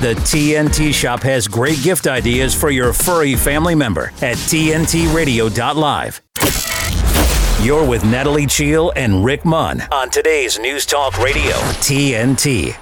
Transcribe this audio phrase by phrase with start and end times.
[0.00, 6.20] The TNT shop has great gift ideas for your furry family member at TNTRadio.live.
[7.64, 12.76] You're with Natalie Cheale and Rick Munn on today's News Talk Radio, TNT.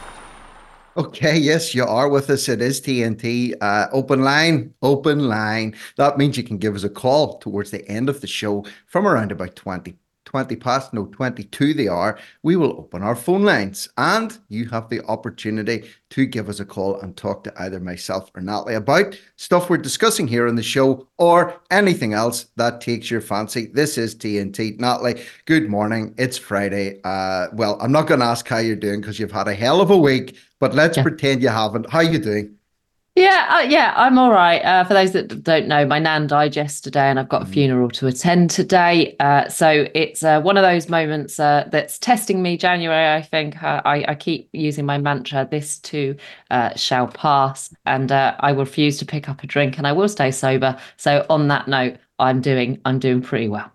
[0.96, 2.48] Okay, yes, you are with us.
[2.48, 3.54] It is TNT.
[3.60, 5.76] Uh, open line, open line.
[5.96, 9.06] That means you can give us a call towards the end of the show from
[9.06, 9.94] around about 20
[10.34, 14.88] 20 past, no, 22 they are, we will open our phone lines and you have
[14.88, 19.16] the opportunity to give us a call and talk to either myself or Natalie about
[19.36, 23.66] stuff we're discussing here on the show or anything else that takes your fancy.
[23.66, 24.76] This is TNT.
[24.80, 26.12] Natalie, good morning.
[26.18, 27.00] It's Friday.
[27.04, 29.80] Uh, well, I'm not going to ask how you're doing because you've had a hell
[29.80, 31.04] of a week, but let's yeah.
[31.04, 31.88] pretend you haven't.
[31.88, 32.56] How are you doing?
[33.16, 34.58] Yeah, uh, yeah, I'm all right.
[34.58, 37.52] Uh, for those that don't know, my nan died yesterday, and I've got a mm.
[37.52, 39.14] funeral to attend today.
[39.20, 42.56] Uh, so it's uh, one of those moments uh, that's testing me.
[42.56, 43.62] January, I think.
[43.62, 46.16] Uh, I, I, keep using my mantra: "This too
[46.74, 50.76] shall pass," and I refuse to pick up a drink, and I will stay sober.
[50.96, 53.73] So on that note, I'm doing I'm doing pretty well.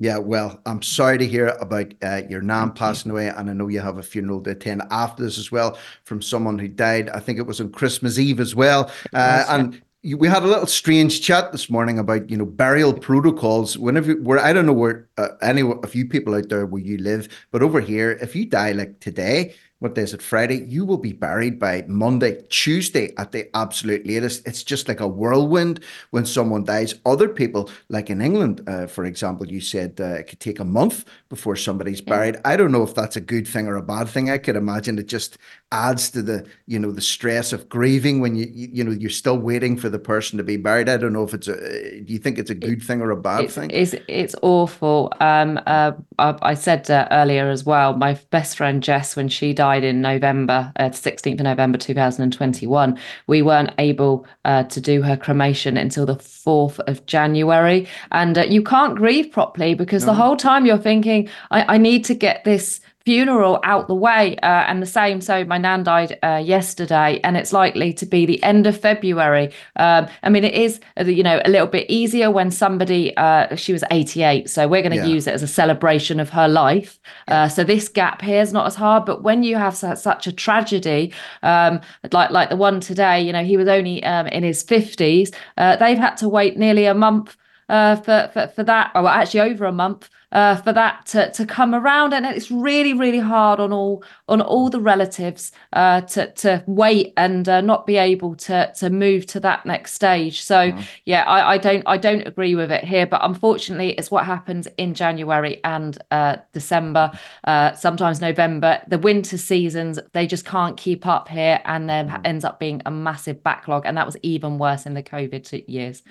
[0.00, 3.66] Yeah, well, I'm sorry to hear about uh, your nan passing away, and I know
[3.66, 7.08] you have a funeral to attend after this as well from someone who died.
[7.10, 10.66] I think it was on Christmas Eve as well, uh, and we had a little
[10.66, 13.76] strange chat this morning about you know burial protocols.
[13.76, 16.98] Whenever where I don't know where uh, any a few people out there where you
[16.98, 20.22] live, but over here, if you die like today, what day is it?
[20.22, 20.64] Friday.
[20.64, 24.46] You will be buried by Monday, Tuesday at the absolute latest.
[24.46, 26.96] It's just like a whirlwind when someone dies.
[27.06, 30.64] Other people, like in England, uh, for example, you said uh, it could take a
[30.64, 32.38] month before somebody's buried.
[32.44, 34.30] I don't know if that's a good thing or a bad thing.
[34.30, 35.38] I could imagine it just
[35.70, 39.38] adds to the you know the stress of grieving when you you, know you're still
[39.38, 40.88] waiting for the person to be buried.
[40.88, 42.00] I don't know if it's a.
[42.00, 43.70] Do you think it's a good thing or a bad it's, thing?
[43.70, 45.12] It's it's awful.
[45.20, 47.94] Um, uh, I, I said uh, earlier as well.
[47.96, 52.98] My best friend Jess, when she died died in November, uh, 16th of November 2021,
[53.26, 57.86] we weren't able uh, to do her cremation until the 4th of January.
[58.12, 60.12] And uh, you can't grieve properly because no.
[60.12, 64.36] the whole time you're thinking, I, I need to get this funeral out the way.
[64.42, 68.26] Uh, and the same, so my nan died uh, yesterday, and it's likely to be
[68.26, 69.50] the end of February.
[69.76, 73.56] Um, I mean, it is, uh, you know, a little bit easier when somebody, uh,
[73.56, 75.06] she was 88, so we're going to yeah.
[75.06, 76.98] use it as a celebration of her life.
[77.28, 79.06] Uh, so this gap here is not as hard.
[79.06, 81.80] But when you have such a tragedy, um,
[82.12, 85.34] like like the one today, you know, he was only um, in his 50s.
[85.56, 87.38] Uh, they've had to wait nearly a month
[87.70, 91.46] uh, for, for for that, or actually over a month uh, for that to, to
[91.46, 96.30] come around, and it's really really hard on all on all the relatives uh, to
[96.32, 100.42] to wait and uh, not be able to to move to that next stage.
[100.42, 100.86] So mm.
[101.04, 104.68] yeah, I, I don't I don't agree with it here, but unfortunately, it's what happens
[104.76, 107.10] in January and uh, December,
[107.44, 108.82] uh, sometimes November.
[108.88, 112.20] The winter seasons they just can't keep up here, and then mm.
[112.24, 116.02] ends up being a massive backlog, and that was even worse in the COVID years.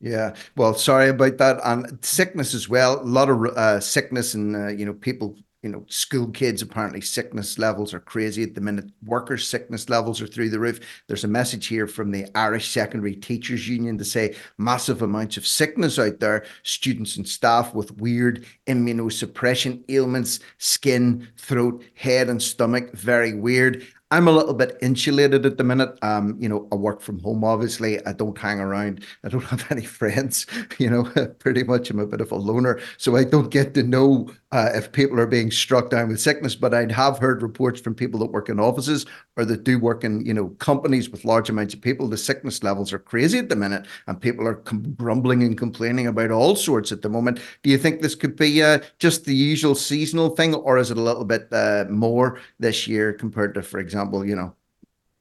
[0.00, 1.60] Yeah, well, sorry about that.
[1.62, 3.00] And sickness as well.
[3.00, 6.62] A lot of uh, sickness, and uh, you know, people, you know, school kids.
[6.62, 8.86] Apparently, sickness levels are crazy at the minute.
[9.04, 10.80] Workers' sickness levels are through the roof.
[11.06, 15.46] There's a message here from the Irish Secondary Teachers Union to say massive amounts of
[15.46, 16.46] sickness out there.
[16.62, 22.90] Students and staff with weird immunosuppression ailments, skin, throat, head, and stomach.
[22.94, 23.86] Very weird.
[24.12, 25.96] I'm a little bit insulated at the minute.
[26.02, 28.04] Um, you know, I work from home, obviously.
[28.04, 29.04] I don't hang around.
[29.24, 30.46] I don't have any friends.
[30.78, 31.04] You know,
[31.38, 32.80] pretty much I'm a bit of a loner.
[32.96, 36.56] So I don't get to know uh, if people are being struck down with sickness.
[36.56, 39.06] But I have heard reports from people that work in offices
[39.40, 42.06] or that do work in, you know, companies with large amounts of people.
[42.06, 46.06] The sickness levels are crazy at the minute and people are com- grumbling and complaining
[46.06, 47.40] about all sorts at the moment.
[47.62, 50.98] Do you think this could be uh, just the usual seasonal thing or is it
[50.98, 54.54] a little bit uh, more this year compared to, for example, you know,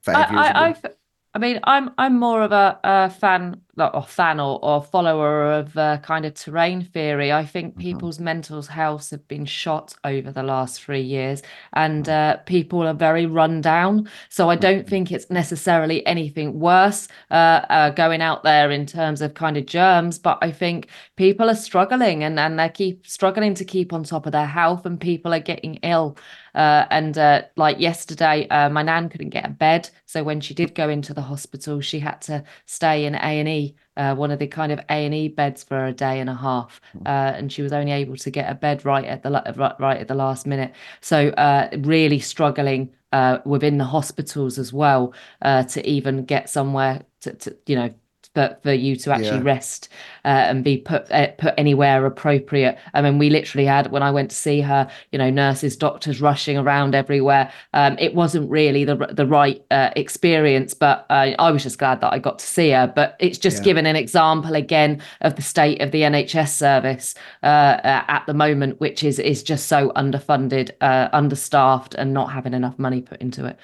[0.01, 0.79] five I, years I, ago?
[0.83, 0.89] I,
[1.35, 5.77] I mean, I'm I'm more of a, a fan or fan or, or follower of
[5.77, 7.31] uh, kind of terrain theory.
[7.31, 7.81] I think mm-hmm.
[7.81, 11.41] people's mental health have been shot over the last three years,
[11.73, 12.39] and mm-hmm.
[12.39, 14.09] uh, people are very run down.
[14.29, 14.89] So I don't mm-hmm.
[14.89, 19.65] think it's necessarily anything worse uh, uh, going out there in terms of kind of
[19.65, 20.19] germs.
[20.19, 24.25] But I think people are struggling, and and they keep struggling to keep on top
[24.25, 26.17] of their health, and people are getting ill.
[26.55, 30.53] Uh, and uh, like yesterday, uh, my nan couldn't get a bed, so when she
[30.53, 33.68] did go into the hospital, she had to stay in A and E
[33.99, 36.33] uh, one of the kind of A and E beds for a day and a
[36.33, 37.05] half, hmm.
[37.05, 40.07] uh, and she was only able to get a bed right at the right at
[40.07, 40.73] the last minute.
[41.01, 47.03] So uh, really struggling uh, within the hospitals as well uh, to even get somewhere
[47.21, 47.93] to, to you know
[48.39, 49.43] for, for you to actually yeah.
[49.43, 49.89] rest
[50.23, 52.77] uh, and be put uh, put anywhere appropriate.
[52.93, 56.21] I mean, we literally had when I went to see her, you know, nurses, doctors
[56.21, 57.51] rushing around everywhere.
[57.73, 61.99] Um, it wasn't really the the right uh, experience, but uh, I was just glad
[61.99, 62.87] that I got to see her.
[62.87, 63.63] But it's just yeah.
[63.65, 68.33] given an example again of the state of the NHS service uh, uh, at the
[68.33, 73.45] moment, which is is just so underfunded, understaffed, and not having enough money put into
[73.45, 73.59] it.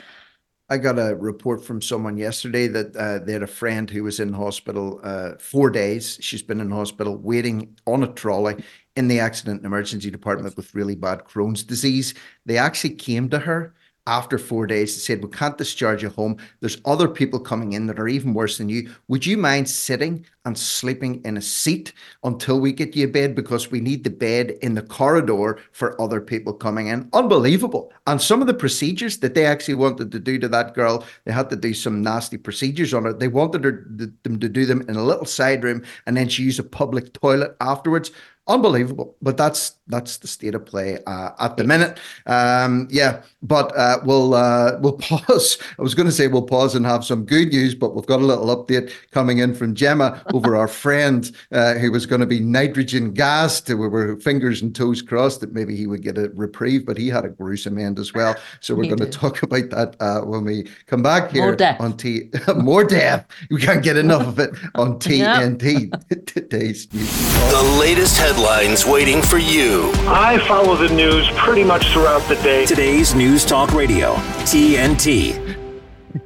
[0.68, 4.20] I got a report from someone yesterday that uh, they had a friend who was
[4.20, 6.18] in hospital uh, four days.
[6.22, 8.64] She's been in hospital waiting on a trolley
[8.96, 12.16] in the accident and emergency department with really bad Crohn's disease.
[12.48, 13.76] They actually came to her
[14.08, 16.38] after four days and said, We can't discharge you home.
[16.60, 18.90] There's other people coming in that are even worse than you.
[19.08, 21.94] Would you mind sitting and sleeping in a seat
[22.24, 23.36] until we get you a bed?
[23.36, 27.10] Because we need the bed in the corridor for other people coming in.
[27.14, 27.92] Unbelievable.
[28.08, 31.32] And some of the procedures that they actually wanted to do to that girl, they
[31.32, 33.14] had to do some nasty procedures on her.
[33.14, 33.86] They wanted her,
[34.24, 37.14] them to do them in a little side room and then she used a public
[37.14, 38.12] toilet afterwards
[38.48, 39.16] unbelievable.
[39.22, 42.00] But that's that's the state of play uh, at the minute.
[42.26, 45.58] Um, yeah, but uh, we'll uh, we'll pause.
[45.78, 48.22] I was going to say we'll pause and have some good news, but we've got
[48.22, 52.28] a little update coming in from Gemma over our friend uh, who was going to
[52.28, 53.70] be nitrogen gassed.
[53.70, 57.08] We were fingers and toes crossed that maybe he would get a reprieve, but he
[57.08, 58.36] had a gruesome end as well.
[58.60, 61.80] So we're going to talk about that uh, when we come back here more death.
[61.80, 62.30] on T.
[62.56, 63.28] more death.
[63.50, 66.26] We can't get enough of it on TNT.
[66.26, 67.10] Today's news.
[67.52, 69.92] The latest headlines headlines waiting for you.
[70.08, 72.66] I follow the news pretty much throughout the day.
[72.66, 75.56] Today's News Talk Radio, TNT.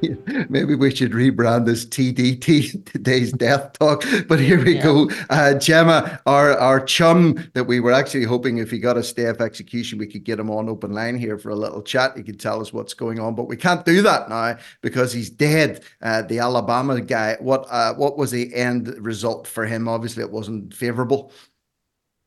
[0.50, 4.04] Maybe we should rebrand this TDT, today's death talk.
[4.28, 4.82] But here we yeah.
[4.82, 5.10] go.
[5.28, 9.26] Uh, Gemma, our, our chum that we were actually hoping if he got a stay
[9.26, 12.16] of execution, we could get him on open line here for a little chat.
[12.16, 15.30] He could tell us what's going on, but we can't do that now because he's
[15.30, 15.84] dead.
[16.02, 19.86] Uh, the Alabama guy, what, uh, what was the end result for him?
[19.86, 21.32] Obviously, it wasn't favorable.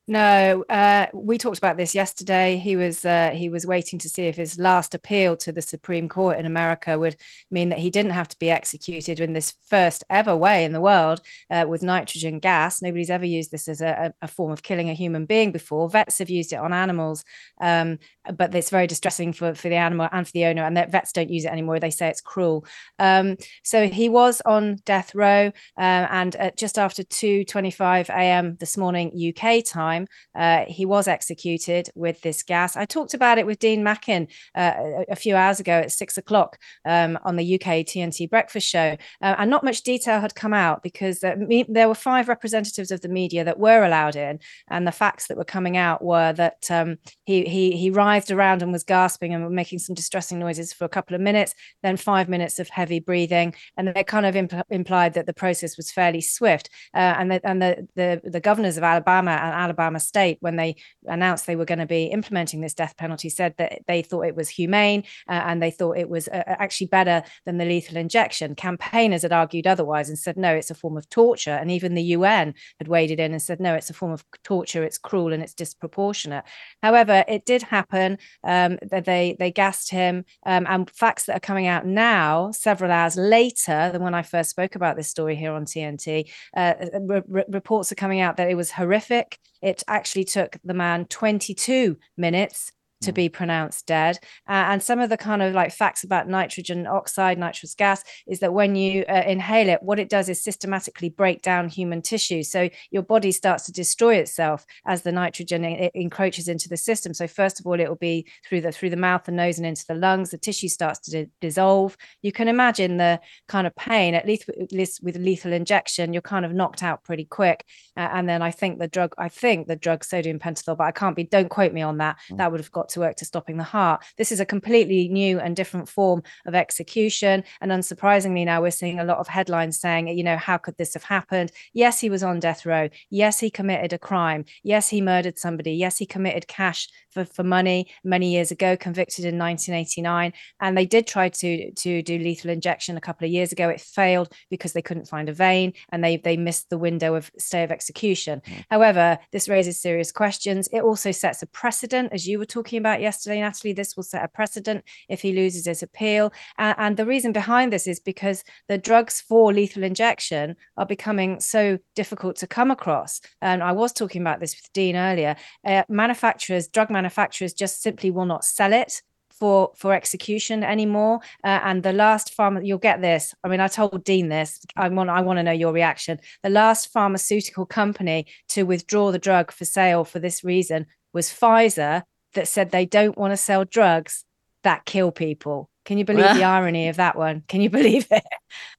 [0.05, 2.57] No, uh, we talked about this yesterday.
[2.57, 6.09] He was uh, he was waiting to see if his last appeal to the Supreme
[6.09, 7.15] Court in America would
[7.49, 10.81] mean that he didn't have to be executed in this first ever way in the
[10.81, 12.81] world uh, with nitrogen gas.
[12.81, 15.89] Nobody's ever used this as a, a, form of killing a human being before.
[15.89, 17.23] Vets have used it on animals,
[17.61, 17.97] um,
[18.35, 20.65] but it's very distressing for for the animal and for the owner.
[20.65, 21.79] And that vets don't use it anymore.
[21.79, 22.65] They say it's cruel.
[22.99, 28.57] Um, so he was on death row, uh, and just after two twenty five a.m.
[28.59, 30.07] this morning UK time time.
[30.35, 32.75] Uh, he was executed with this gas.
[32.75, 36.57] I talked about it with Dean Mackin uh, a, few hours ago at six o'clock
[36.85, 38.97] um, on the UK TNT breakfast show.
[39.21, 43.01] Uh, and not much detail had come out because me- there were five representatives of
[43.01, 44.39] the media that were allowed in.
[44.69, 48.61] And the facts that were coming out were that um, he, he, he writhed around
[48.61, 51.53] and was gasping and making some distressing noises for a couple of minutes,
[51.83, 53.53] then five minutes of heavy breathing.
[53.77, 56.69] And they kind of impl- implied that the process was fairly swift.
[56.93, 60.55] Uh, and the, and the, the, the governors of Alabama and Alabama Alabama State, when
[60.55, 60.75] they
[61.05, 64.35] announced they were going to be implementing this death penalty, said that they thought it
[64.35, 68.55] was humane uh, and they thought it was uh, actually better than the lethal injection.
[68.55, 71.51] Campaigners had argued otherwise and said, no, it's a form of torture.
[71.51, 74.83] And even the UN had waded in and said, no, it's a form of torture,
[74.83, 76.45] it's cruel and it's disproportionate.
[76.81, 80.25] However, it did happen um, that they, they gassed him.
[80.45, 84.49] Um, and facts that are coming out now, several hours later than when I first
[84.49, 88.55] spoke about this story here on TNT, uh, re- reports are coming out that it
[88.55, 89.37] was horrific.
[89.61, 92.73] It actually took the man 22 minutes
[93.03, 93.15] to mm.
[93.15, 94.17] be pronounced dead.
[94.47, 98.39] Uh, and some of the kind of like facts about nitrogen oxide, nitrous gas, is
[98.39, 102.43] that when you uh, inhale it, what it does is systematically break down human tissue.
[102.43, 107.13] So your body starts to destroy itself as the nitrogen it encroaches into the system.
[107.13, 109.67] So first of all, it will be through the through the mouth and nose and
[109.67, 110.31] into the lungs.
[110.31, 111.97] The tissue starts to dissolve.
[112.21, 114.13] You can imagine the kind of pain.
[114.13, 117.65] At least, at least with lethal injection, you're kind of knocked out pretty quick.
[117.95, 120.91] Uh, and then I think the drug, I think the drug sodium pentothal, but I
[120.91, 121.23] can't be.
[121.23, 122.17] Don't quote me on that.
[122.31, 122.37] Mm.
[122.37, 124.03] That would have got to work to stopping the heart.
[124.17, 127.43] This is a completely new and different form of execution.
[127.61, 130.93] And unsurprisingly, now we're seeing a lot of headlines saying, you know, how could this
[130.93, 131.51] have happened?
[131.73, 132.89] Yes, he was on death row.
[133.09, 134.45] Yes, he committed a crime.
[134.63, 135.73] Yes, he murdered somebody.
[135.73, 140.33] Yes, he committed cash for, for money many years ago, convicted in 1989.
[140.59, 143.69] And they did try to, to do lethal injection a couple of years ago.
[143.69, 147.31] It failed because they couldn't find a vein and they, they missed the window of
[147.37, 148.41] stay of execution.
[148.45, 148.65] Mm.
[148.69, 150.67] However, this raises serious questions.
[150.71, 153.73] It also sets a precedent, as you were talking about yesterday, Natalie.
[153.73, 156.33] This will set a precedent if he loses his appeal.
[156.57, 161.39] And, and the reason behind this is because the drugs for lethal injection are becoming
[161.39, 163.21] so difficult to come across.
[163.41, 165.35] And I was talking about this with Dean earlier.
[165.65, 169.01] Uh, manufacturers, drug manufacturers, just simply will not sell it
[169.43, 171.19] for for execution anymore.
[171.43, 173.33] Uh, and the last pharma, you'll get this.
[173.43, 174.59] I mean, I told Dean this.
[174.75, 176.19] I want I want to know your reaction.
[176.43, 182.03] The last pharmaceutical company to withdraw the drug for sale for this reason was Pfizer,
[182.33, 184.25] that said they don't want to sell drugs
[184.63, 185.69] that kill people.
[185.85, 187.43] Can you believe the irony of that one?
[187.47, 188.23] Can you believe it?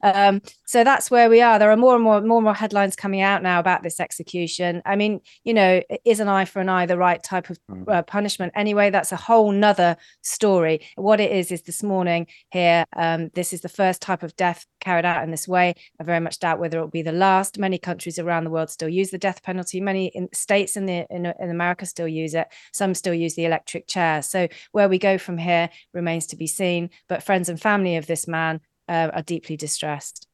[0.03, 1.59] Um, so that's where we are.
[1.59, 4.81] There are more and more, more and more headlines coming out now about this execution.
[4.87, 7.89] I mean, you know, is an eye for an eye the right type of mm.
[7.89, 8.53] uh, punishment?
[8.57, 10.81] Anyway, that's a whole nother story.
[10.97, 12.87] What it is is this morning here.
[12.97, 15.75] Um, this is the first type of death carried out in this way.
[15.99, 17.59] I very much doubt whether it will be the last.
[17.59, 19.81] Many countries around the world still use the death penalty.
[19.81, 22.49] Many in, states in the in, in America still use it.
[22.73, 24.23] Some still use the electric chair.
[24.23, 26.91] So where we go from here remains to be seen.
[27.09, 30.29] But friends and family of this man uh, are deeply distressed.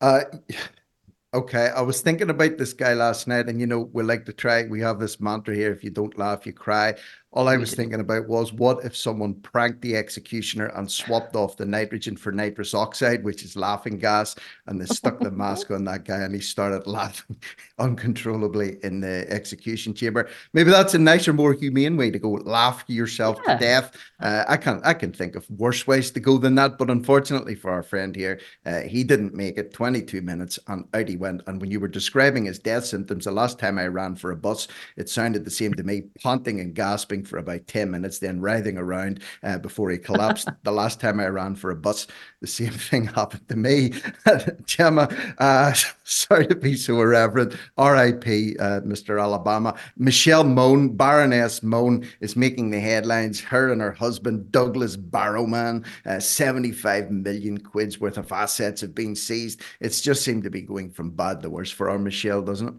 [0.00, 0.22] Uh,
[1.34, 4.32] okay, I was thinking about this guy last night, and you know, we like to
[4.32, 4.64] try.
[4.64, 6.94] We have this mantra here: if you don't laugh, you cry.
[7.34, 11.56] All I was thinking about was what if someone pranked the executioner and swapped off
[11.56, 14.36] the nitrogen for nitrous oxide, which is laughing gas,
[14.66, 17.36] and they stuck the mask on that guy and he started laughing
[17.80, 20.28] uncontrollably in the execution chamber.
[20.52, 22.30] Maybe that's a nicer, more humane way to go.
[22.30, 23.54] Laugh yourself yeah.
[23.54, 23.96] to death.
[24.20, 27.56] Uh, I can I can think of worse ways to go than that, but unfortunately
[27.56, 29.72] for our friend here, uh, he didn't make it.
[29.72, 31.42] 22 minutes and out he went.
[31.48, 34.36] And when you were describing his death symptoms, the last time I ran for a
[34.36, 38.40] bus, it sounded the same to me, panting and gasping for about 10 minutes, then
[38.40, 40.48] writhing around uh, before he collapsed.
[40.62, 42.06] the last time I ran for a bus,
[42.40, 43.94] the same thing happened to me.
[44.66, 45.72] Gemma, uh,
[46.04, 47.56] sorry to be so irreverent.
[47.78, 48.56] R.I.P.
[48.58, 49.20] Uh, Mr.
[49.20, 49.74] Alabama.
[49.96, 53.40] Michelle Mone, Baroness Mone, is making the headlines.
[53.40, 59.16] Her and her husband, Douglas Barrowman, uh, 75 million quids worth of assets have been
[59.16, 59.62] seized.
[59.80, 62.74] It's just seemed to be going from bad to worse for our Michelle, doesn't it?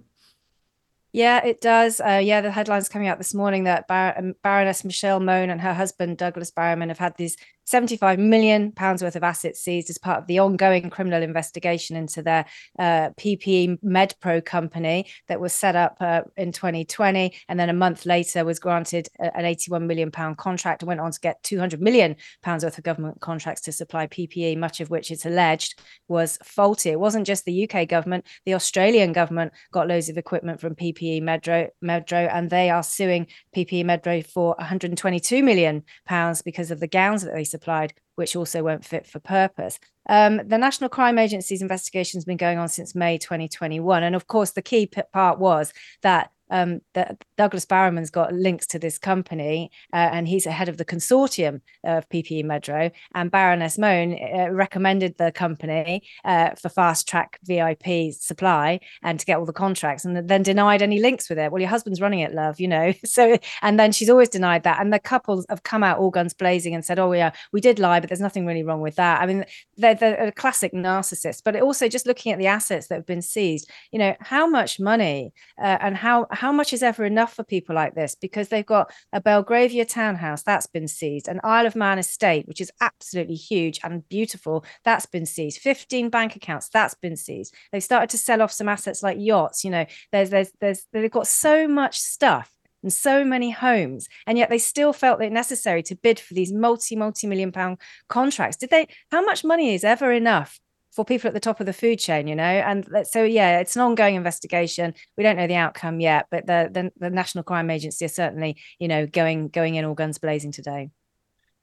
[1.15, 2.01] Yeah, it does.
[2.01, 5.61] Uh, yeah, the headlines coming out this morning that Bar- um, Baroness Michelle Mone and
[5.61, 9.97] her husband Douglas Barrowman have had these 75 million pounds worth of assets seized as
[9.97, 12.45] part of the ongoing criminal investigation into their
[12.79, 18.05] uh, PPE MedPro company that was set up uh, in 2020 and then a month
[18.05, 22.15] later was granted an 81 million pound contract and went on to get 200 million
[22.43, 26.89] pounds worth of government contracts to supply PPE much of which it's alleged was faulty.
[26.89, 28.25] It wasn't just the UK government.
[28.45, 33.27] The Australian government got loads of equipment from PPE MedPro MedPro and they are suing
[33.55, 38.63] PPE MedPro for 122 million pounds because of the gowns that they supplied, which also
[38.63, 39.79] weren't fit for purpose.
[40.07, 44.03] Um, the National Crime Agency's investigation has been going on since May 2021.
[44.03, 48.79] And of course, the key part was that um, that Douglas Barrowman's got links to
[48.79, 52.91] this company, uh, and he's ahead of the consortium of PPE MedPro.
[53.13, 59.25] And Baroness Mone uh, recommended the company uh, for fast track VIP supply and to
[59.25, 61.51] get all the contracts, and then denied any links with it.
[61.51, 62.93] Well, your husband's running it, love, you know.
[63.05, 64.81] So, and then she's always denied that.
[64.81, 67.79] And the couples have come out all guns blazing and said, "Oh yeah, we did
[67.79, 69.45] lie, but there's nothing really wrong with that." I mean,
[69.77, 71.43] they're, they're a classic narcissist.
[71.45, 74.79] But also, just looking at the assets that have been seized, you know, how much
[74.79, 78.15] money uh, and how how much is ever enough for people like this?
[78.15, 82.61] Because they've got a Belgravia townhouse that's been seized, an Isle of Man estate, which
[82.61, 87.53] is absolutely huge and beautiful, that's been seized, 15 bank accounts, that's been seized.
[87.71, 89.63] They've started to sell off some assets like yachts.
[89.63, 92.51] You know, there's there's there's they've got so much stuff
[92.83, 96.53] and so many homes and yet they still felt it necessary to bid for these
[96.53, 100.59] multi multi million pound contracts did they how much money is ever enough
[100.95, 102.43] for people at the top of the food chain, you know.
[102.43, 104.93] And so, yeah, it's an ongoing investigation.
[105.17, 108.57] We don't know the outcome yet, but the the, the National Crime Agency is certainly,
[108.79, 110.89] you know, going going in all guns blazing today.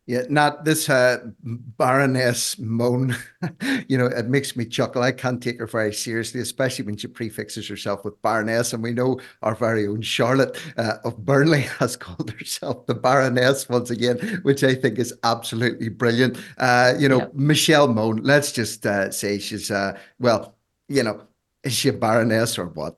[0.06, 3.14] Yeah, not this uh, Baroness Mone.
[3.88, 5.00] you know, it makes me chuckle.
[5.00, 8.72] I can't take her very seriously, especially when she prefixes herself with Baroness.
[8.72, 13.68] And we know our very own Charlotte uh, of Burnley has called herself the Baroness
[13.68, 16.36] once again, which I think is absolutely brilliant.
[16.58, 17.28] Uh, you know, yeah.
[17.32, 20.56] Michelle Mone, let's just uh, say she's, uh, well,
[20.88, 21.22] you know,
[21.62, 22.96] is she a Baroness or what?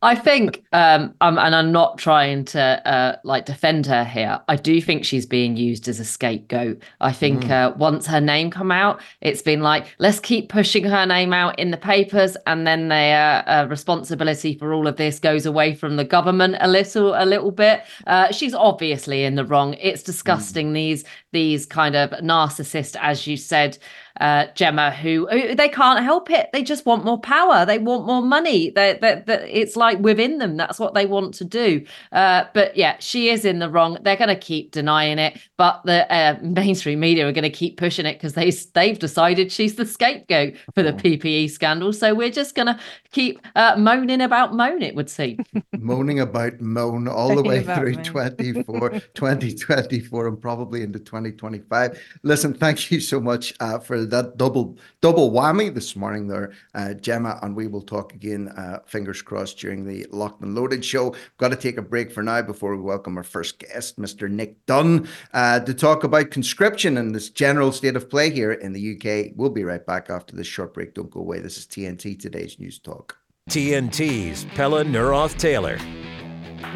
[0.00, 4.40] I think, um, um, and I'm not trying to uh, like defend her here.
[4.48, 6.82] I do think she's being used as a scapegoat.
[7.00, 7.50] I think mm.
[7.50, 11.58] uh, once her name come out, it's been like let's keep pushing her name out
[11.58, 15.96] in the papers, and then their uh, responsibility for all of this goes away from
[15.96, 17.82] the government a little, a little bit.
[18.06, 19.74] Uh, she's obviously in the wrong.
[19.74, 20.70] It's disgusting.
[20.70, 20.74] Mm.
[20.74, 23.78] These these kind of narcissist, as you said,
[24.20, 26.50] uh, Gemma, who, who, they can't help it.
[26.52, 27.64] They just want more power.
[27.64, 28.70] They want more money.
[28.70, 30.56] They, they, they, it's like within them.
[30.56, 31.84] That's what they want to do.
[32.12, 33.98] Uh, but yeah, she is in the wrong.
[34.02, 37.76] They're going to keep denying it, but the uh, mainstream media are going to keep
[37.76, 41.92] pushing it because they they've decided she's the scapegoat for the PPE scandal.
[41.92, 42.78] So we're just going to
[43.10, 44.82] keep uh, moaning about moan.
[44.82, 45.44] It would seem
[45.78, 51.98] moaning about moan all the way through 24, 2024, and probably into 2025.
[52.22, 56.94] Listen, thank you so much uh, for that double double whammy this morning there, uh,
[56.94, 58.48] Gemma, and we will talk again.
[58.48, 61.10] Uh, fingers crossed during the Locked and Loaded show.
[61.10, 64.30] We've Got to take a break for now before we welcome our first guest, Mr.
[64.30, 68.72] Nick Dunn, uh, to talk about conscription and this general state of play here in
[68.72, 69.32] the UK.
[69.36, 70.94] We'll be right back after this short break.
[70.94, 71.40] Don't go away.
[71.40, 73.16] This is TNT Today's News Talk.
[73.50, 75.78] TNT's Pella Neroth Taylor.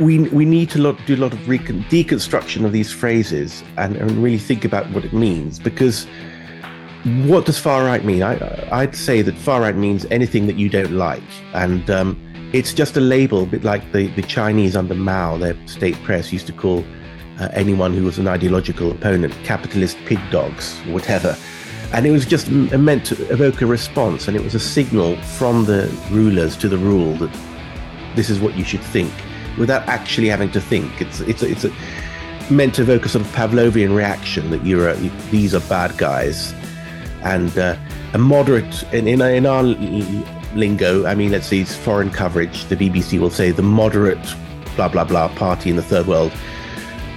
[0.00, 3.96] We, we need to look, do a lot of recon, deconstruction of these phrases and,
[3.96, 6.06] and really think about what it means because
[7.06, 8.22] what does far right mean?
[8.24, 11.22] I, I'd say that far right means anything that you don't like.
[11.54, 12.20] And um,
[12.52, 16.32] it's just a label, a bit like the, the Chinese under Mao, their state press
[16.32, 16.84] used to call
[17.38, 21.36] uh, anyone who was an ideological opponent capitalist pig dogs, whatever.
[21.92, 25.66] And it was just meant to evoke a response, and it was a signal from
[25.66, 27.30] the rulers to the rule that
[28.16, 29.12] this is what you should think,
[29.56, 31.00] without actually having to think.
[31.00, 31.72] It's it's it's a,
[32.50, 34.96] meant to evoke a sort of Pavlovian reaction that you're a,
[35.30, 36.52] these are bad guys,
[37.26, 37.76] and uh,
[38.14, 39.62] a moderate in, in, in our
[40.54, 41.04] lingo.
[41.06, 42.64] I mean, let's see, it's foreign coverage.
[42.66, 44.34] The BBC will say the moderate
[44.76, 46.32] blah blah blah party in the third world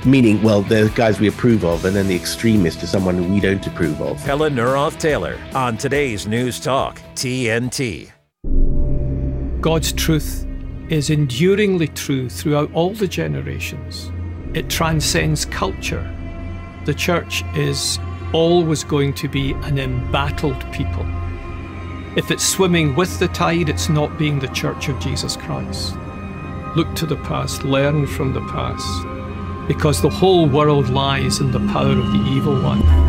[0.05, 3.65] meaning, well, the guys we approve of, and then the extremist is someone we don't
[3.67, 4.17] approve of.
[4.21, 8.09] Helen Neroth Taylor on today's News Talk, TNT.
[9.61, 10.47] God's truth
[10.89, 14.11] is enduringly true throughout all the generations.
[14.53, 16.09] It transcends culture.
[16.85, 17.99] The church is
[18.33, 21.05] always going to be an embattled people.
[22.15, 25.95] If it's swimming with the tide, it's not being the church of Jesus Christ.
[26.75, 29.05] Look to the past, learn from the past
[29.67, 33.08] because the whole world lies in the power of the evil one.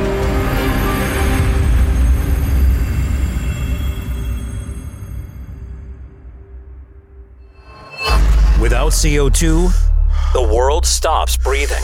[8.91, 11.83] Without CO2, the world stops breathing.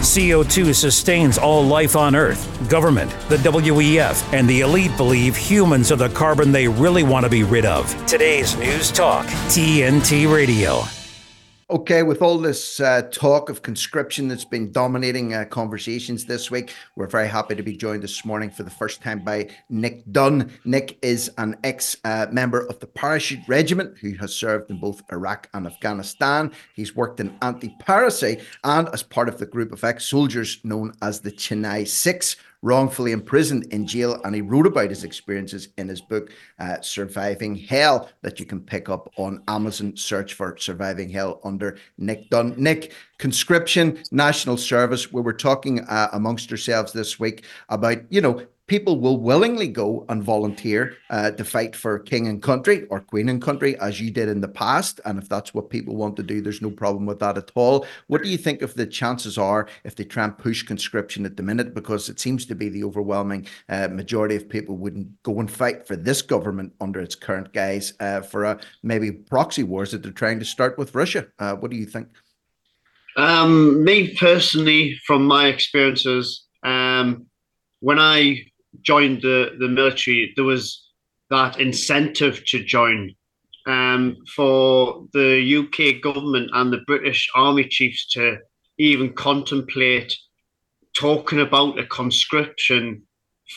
[0.00, 2.68] CO2 sustains all life on Earth.
[2.68, 7.30] Government, the WEF, and the elite believe humans are the carbon they really want to
[7.30, 7.94] be rid of.
[8.06, 10.82] Today's News Talk, TNT Radio.
[11.70, 16.72] Okay, with all this uh, talk of conscription that's been dominating uh, conversations this week,
[16.96, 20.50] we're very happy to be joined this morning for the first time by Nick Dunn.
[20.64, 25.02] Nick is an ex uh, member of the Parachute Regiment who has served in both
[25.12, 26.52] Iraq and Afghanistan.
[26.74, 30.94] He's worked in anti piracy and as part of the group of ex soldiers known
[31.02, 34.20] as the Chennai Six wrongfully imprisoned in jail.
[34.24, 38.60] And he wrote about his experiences in his book, uh, Surviving Hell, that you can
[38.60, 39.96] pick up on Amazon.
[39.96, 42.54] Search for Surviving Hell under Nick Dunn.
[42.56, 45.12] Nick, conscription, national service.
[45.12, 50.04] We were talking uh, amongst ourselves this week about, you know, people will willingly go
[50.08, 54.10] and volunteer uh, to fight for king and country or queen and country, as you
[54.10, 55.00] did in the past.
[55.04, 57.86] And if that's what people want to do, there's no problem with that at all.
[58.06, 61.36] What do you think of the chances are if they try and push conscription at
[61.36, 61.74] the minute?
[61.74, 65.86] Because it seems to be the overwhelming uh, majority of people wouldn't go and fight
[65.86, 70.12] for this government under its current guise uh, for a maybe proxy wars that they're
[70.12, 71.26] trying to start with Russia.
[71.38, 72.08] Uh, what do you think?
[73.16, 77.26] Um, me personally, from my experiences, um,
[77.80, 78.44] when I
[78.82, 80.88] joined the, the military, there was
[81.30, 83.14] that incentive to join.
[83.66, 88.38] Um, for the UK government and the British Army chiefs to
[88.78, 90.16] even contemplate
[90.94, 93.02] talking about a conscription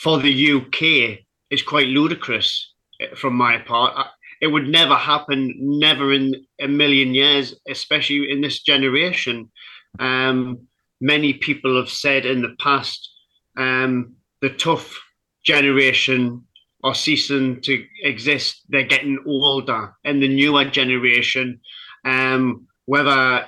[0.01, 4.07] for the UK is quite ludicrous eh, from my part.
[4.41, 9.51] It would never happen, never in a million years, especially in this generation.
[9.99, 10.67] Um,
[10.99, 13.09] many people have said in the past
[13.57, 14.99] um, the tough
[15.43, 16.43] generation
[16.83, 18.61] are ceasing to exist.
[18.69, 21.59] They're getting older, and the newer generation,
[22.05, 23.47] um, whether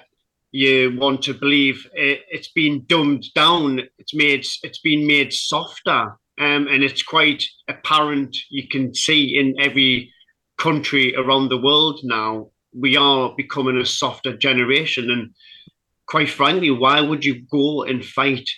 [0.52, 6.18] you want to believe it, has been dumbed down, it's made it's been made softer,
[6.40, 8.36] um, and it's quite apparent.
[8.50, 10.12] You can see in every
[10.58, 15.34] country around the world now we are becoming a softer generation, and
[16.06, 18.50] quite frankly, why would you go and fight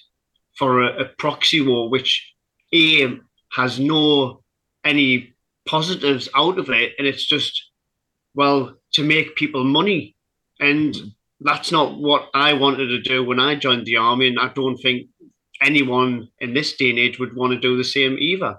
[0.58, 2.34] for a, a proxy war, which
[2.74, 3.18] a
[3.56, 4.42] has no
[4.84, 5.34] any
[5.68, 7.72] positives out of it, and it's just
[8.36, 10.16] well to make people money,
[10.60, 11.12] and mm.
[11.42, 14.78] that's not what I wanted to do when I joined the army, and I don't
[14.78, 15.08] think
[15.62, 18.58] anyone in this day and age would want to do the same either.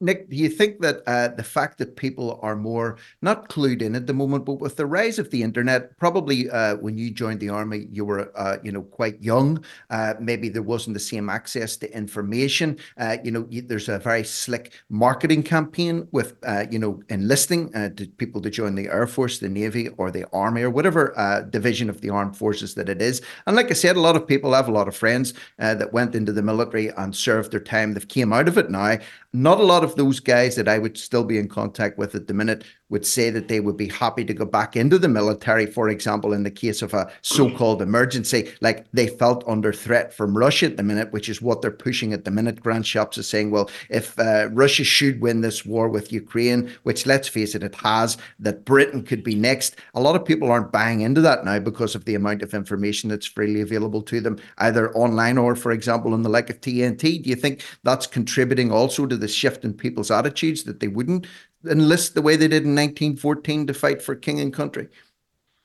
[0.00, 3.94] Nick, do you think that uh, the fact that people are more not clued in
[3.94, 7.38] at the moment, but with the rise of the internet, probably uh, when you joined
[7.38, 9.64] the army, you were uh, you know quite young.
[9.90, 12.76] Uh, maybe there wasn't the same access to information.
[12.98, 18.06] Uh, you know, there's a very slick marketing campaign with uh, you know enlisting to
[18.18, 22.00] people to join the air force, the navy, or the army, or whatever division of
[22.00, 23.22] the armed forces that it is.
[23.46, 26.16] And like I said, a lot of people have a lot of friends that went
[26.16, 27.94] into the military and served their time.
[27.94, 28.98] They've came out of it now.
[29.34, 32.28] Not a lot of those guys that I would still be in contact with at
[32.28, 35.66] the minute would say that they would be happy to go back into the military,
[35.66, 40.12] for example, in the case of a so called emergency, like they felt under threat
[40.12, 42.60] from Russia at the minute, which is what they're pushing at the minute.
[42.60, 47.06] Grant Shapps is saying, well, if uh, Russia should win this war with Ukraine, which
[47.06, 49.76] let's face it, it has, that Britain could be next.
[49.94, 53.08] A lot of people aren't buying into that now because of the amount of information
[53.08, 57.22] that's freely available to them, either online or, for example, in the like of TNT.
[57.22, 61.26] Do you think that's contributing also to the shift in people's attitudes that they wouldn't
[61.68, 64.88] enlist the way they did in 1914 to fight for king and country?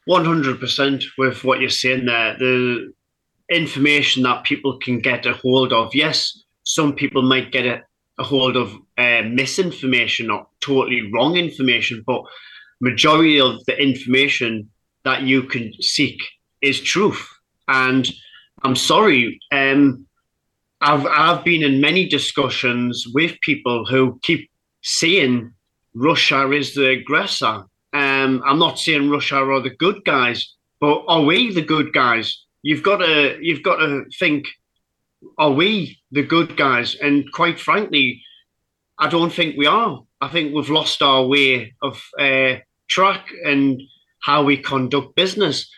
[0.07, 2.37] 100% with what you're saying there.
[2.37, 2.93] The
[3.49, 5.93] information that people can get a hold of.
[5.93, 7.81] Yes, some people might get a,
[8.17, 12.23] a hold of uh, misinformation or totally wrong information, but
[12.81, 14.69] majority of the information
[15.03, 16.19] that you can seek
[16.61, 17.27] is truth.
[17.67, 18.07] And
[18.63, 20.05] I'm sorry, um,
[20.81, 24.49] I've I've been in many discussions with people who keep
[24.81, 25.53] saying
[25.99, 27.65] Russia is the aggressor.
[27.91, 32.45] Um, I'm not saying Russia are the good guys, but are we the good guys?
[32.61, 34.47] You've got to you've got to think,
[35.37, 36.95] are we the good guys?
[36.95, 38.23] And quite frankly,
[38.97, 40.01] I don't think we are.
[40.21, 42.55] I think we've lost our way of uh,
[42.87, 43.81] track and
[44.21, 45.69] how we conduct business.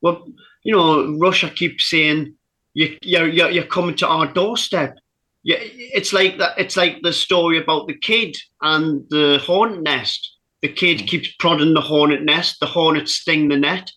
[0.00, 0.24] Well,
[0.62, 2.34] you know, Russia keeps saying
[2.74, 4.98] you, you're, you're, you're coming to our doorstep
[5.44, 6.58] yeah, it's like that.
[6.58, 10.38] It's like the story about the kid and the hornet nest.
[10.62, 11.06] The kid mm.
[11.06, 12.60] keeps prodding the hornet nest.
[12.60, 13.90] The hornets sting the net,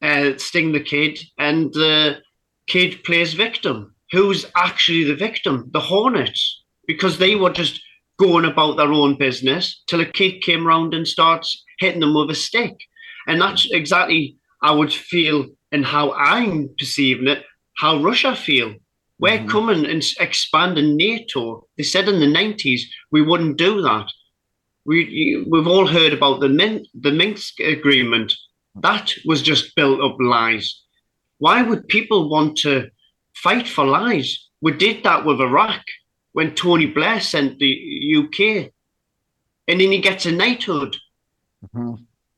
[0.00, 2.18] uh, sting the kid, and the
[2.68, 3.94] kid plays victim.
[4.12, 5.68] Who's actually the victim?
[5.72, 7.80] The hornets, because they were just
[8.18, 12.30] going about their own business till a kid came round and starts hitting them with
[12.30, 12.74] a stick.
[13.26, 17.44] And that's exactly I would feel and how I'm perceiving it,
[17.76, 18.76] how Russia feel.
[19.18, 19.48] We're mm-hmm.
[19.48, 21.66] coming and expanding NATO.
[21.76, 24.06] They said in the 90s we wouldn't do that.
[24.84, 28.34] We, we've all heard about the, Min- the Minsk agreement.
[28.76, 30.82] That was just built up lies.
[31.38, 32.88] Why would people want to
[33.34, 34.48] fight for lies?
[34.60, 35.82] We did that with Iraq
[36.32, 38.70] when Tony Blair sent the UK,
[39.68, 40.96] and then he gets a knighthood.
[41.64, 41.94] Mm-hmm.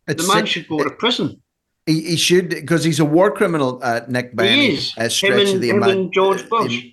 [0.06, 1.42] The man should go to prison.
[1.88, 4.36] He, he should because he's a war criminal, uh, Nick.
[4.36, 4.92] By He any, is.
[4.98, 6.84] uh, Him stretch and- of the him ima- and George Bush.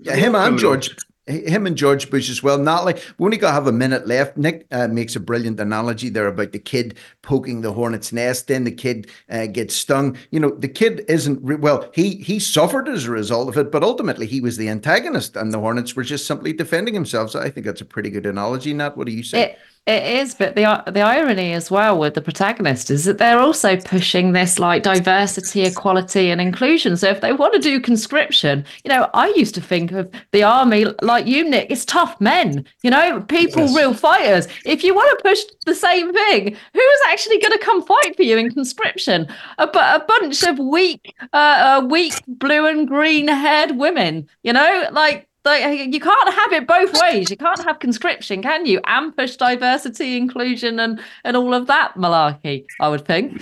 [0.00, 0.86] Yeah, him War and criminals.
[0.88, 2.56] George, him and George Bush as well.
[2.58, 4.36] Not like we only got to have a minute left.
[4.36, 8.46] Nick uh, makes a brilliant analogy there about the kid poking the hornet's nest.
[8.46, 10.16] Then the kid uh, gets stung.
[10.30, 11.90] You know, the kid isn't re- well.
[11.92, 15.52] He he suffered as a result of it, but ultimately he was the antagonist, and
[15.52, 17.34] the hornets were just simply defending themselves.
[17.34, 18.72] I think that's a pretty good analogy.
[18.74, 19.42] Nat, what do you say?
[19.42, 23.38] It it is, but the the irony as well with the protagonist is that they're
[23.38, 26.96] also pushing this like diversity, equality, and inclusion.
[26.96, 30.42] So if they want to do conscription, you know, I used to think of the
[30.42, 31.70] army like you, Nick.
[31.70, 33.76] It's tough men, you know, people, Yes.
[33.76, 34.48] real fighters.
[34.64, 38.24] If you want to push the same thing, who's actually going to come fight for
[38.24, 39.28] you in conscription?
[39.58, 44.88] A, a bunch of weak, uh, uh, weak blue and green haired women, you know,
[44.90, 45.28] like.
[45.46, 47.30] Like you can't have it both ways.
[47.30, 48.80] You can't have conscription, can you?
[48.84, 52.64] And push diversity, inclusion, and and all of that malarkey.
[52.80, 53.40] I would think.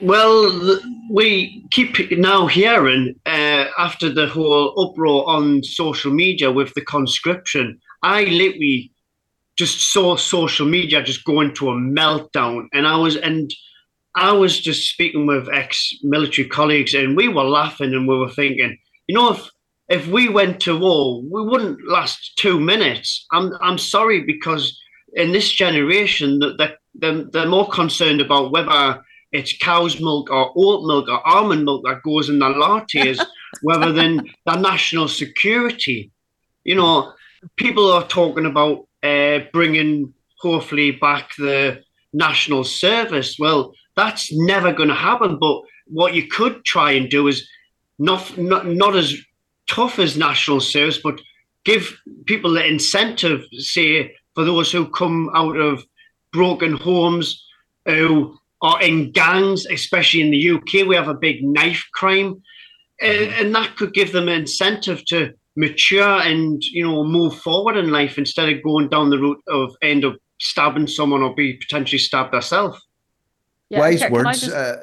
[0.00, 6.80] Well, we keep now hearing uh, after the whole uproar on social media with the
[6.80, 7.78] conscription.
[8.02, 8.90] I literally
[9.56, 13.48] just saw social media just go into a meltdown, and I was and
[14.16, 18.76] I was just speaking with ex-military colleagues, and we were laughing and we were thinking,
[19.06, 19.51] you know, if
[19.92, 23.26] if we went to war, we wouldn't last two minutes.
[23.30, 24.64] I'm I'm sorry because
[25.12, 29.02] in this generation that that they're, they're more concerned about whether
[29.32, 33.22] it's cow's milk or oat milk or almond milk that goes in their lattes
[33.64, 36.10] rather than their national security.
[36.64, 37.12] You know,
[37.56, 41.82] people are talking about uh, bringing hopefully back the
[42.14, 43.36] national service.
[43.38, 45.38] Well, that's never going to happen.
[45.38, 47.46] But what you could try and do is
[47.98, 49.14] not not not as
[49.72, 51.20] tough as national service, but
[51.64, 55.84] give people the incentive, say, for those who come out of
[56.32, 57.44] broken homes,
[57.86, 62.42] who are in gangs, especially in the UK, we have a big knife crime,
[63.00, 67.76] and, and that could give them an incentive to mature and you know move forward
[67.76, 71.54] in life instead of going down the route of end up stabbing someone or be
[71.54, 72.80] potentially stabbed herself.
[73.70, 74.40] Wise can- can I words.
[74.40, 74.76] just- uh,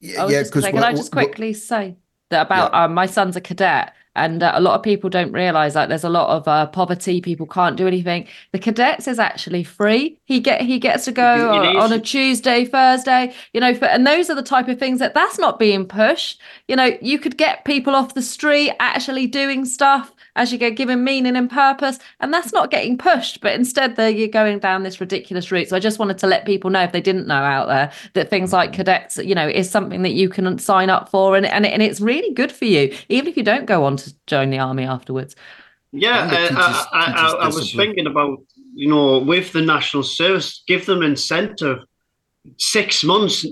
[0.00, 1.96] y- I was yeah, just gonna say, because can I just quickly say
[2.30, 5.74] that about uh, my son's a cadet, and uh, a lot of people don't realize
[5.74, 7.20] that there's a lot of uh, poverty.
[7.20, 8.28] People can't do anything.
[8.52, 10.18] The cadets is actually free.
[10.24, 13.34] He get he gets to go on, on a Tuesday, Thursday.
[13.54, 16.40] You know, for, and those are the type of things that that's not being pushed.
[16.68, 20.76] You know, you could get people off the street actually doing stuff as you get
[20.76, 23.40] given meaning and purpose, and that's not getting pushed.
[23.40, 25.68] But instead, they you're going down this ridiculous route.
[25.68, 28.30] So I just wanted to let people know if they didn't know out there that
[28.30, 31.66] things like cadets, you know, is something that you can sign up for, and and,
[31.66, 34.58] and it's really good for you, even if you don't go on to join the
[34.58, 35.36] army afterwards.
[35.92, 38.38] Yeah, uh, teaches- I, I, I, I was thinking about
[38.74, 41.78] you know with the national service, give them incentive.
[42.58, 43.46] Six months,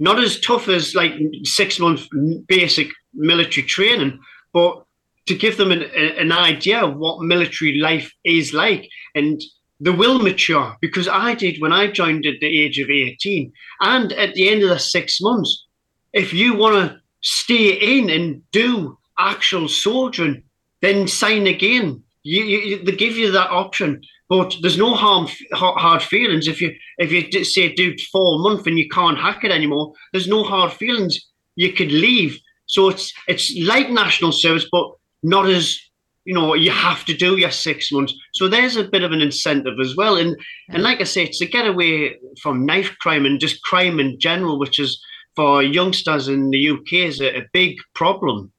[0.00, 1.12] not as tough as like
[1.44, 2.08] six months
[2.48, 4.18] basic military training,
[4.52, 4.83] but
[5.26, 9.40] to give them an, an idea of what military life is like, and
[9.80, 10.76] they will mature.
[10.80, 14.62] Because I did when I joined at the age of eighteen, and at the end
[14.62, 15.66] of the six months,
[16.12, 20.42] if you want to stay in and do actual soldiering,
[20.82, 22.02] then sign again.
[22.22, 26.48] You, you, they give you that option, but there's no harm, hard feelings.
[26.48, 30.28] If you if you say do four month and you can't hack it anymore, there's
[30.28, 31.18] no hard feelings.
[31.56, 32.38] You could leave.
[32.66, 34.90] So it's it's like national service, but
[35.24, 35.80] not as
[36.24, 38.14] you know you have to do your six months.
[38.34, 40.16] So there's a bit of an incentive as well.
[40.16, 40.36] And
[40.68, 44.18] and like I say, it's to get away from knife crime and just crime in
[44.20, 45.02] general, which is
[45.34, 48.52] for youngsters in the UK is a, a big problem.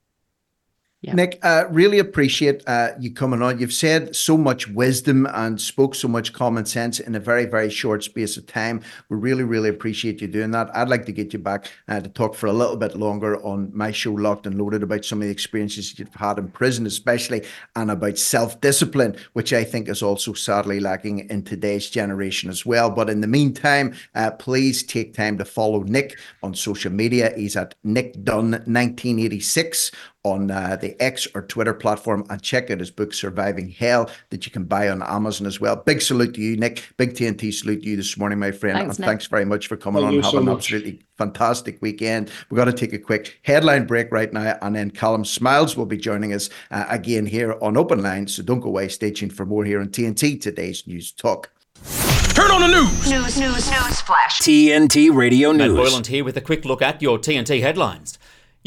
[1.14, 3.60] Nick, uh, really appreciate uh, you coming on.
[3.60, 7.70] You've said so much wisdom and spoke so much common sense in a very, very
[7.70, 8.82] short space of time.
[9.10, 10.76] We really, really appreciate you doing that.
[10.76, 13.72] I'd like to get you back uh, to talk for a little bit longer on
[13.74, 17.44] my show, Locked and Loaded, about some of the experiences you've had in prison, especially,
[17.76, 22.66] and about self discipline, which I think is also sadly lacking in today's generation as
[22.66, 22.90] well.
[22.90, 27.34] But in the meantime, uh, please take time to follow Nick on social media.
[27.36, 29.92] He's at Nick Dunn 1986
[30.26, 34.46] on uh, the X or Twitter platform and check out his book Surviving Hell that
[34.46, 35.76] you can buy on Amazon as well.
[35.76, 36.90] Big salute to you, Nick.
[36.98, 38.78] Big TNT salute to you this morning, my friend.
[38.78, 39.08] Thanks, and Nick.
[39.08, 40.22] thanks very much for coming Thank on.
[40.24, 40.58] Have so an much.
[40.58, 42.32] absolutely fantastic weekend.
[42.50, 45.86] We've got to take a quick headline break right now, and then Callum Smiles will
[45.86, 48.28] be joining us uh, again here on Open Line.
[48.28, 48.88] So don't go away.
[48.88, 51.52] Stay tuned for more here on TNT, today's News Talk.
[52.34, 53.10] Turn on the news.
[53.10, 54.40] News, news, news, flash.
[54.40, 55.74] TNT Radio News.
[55.74, 58.18] Matt Boyland here with a quick look at your TNT headlines.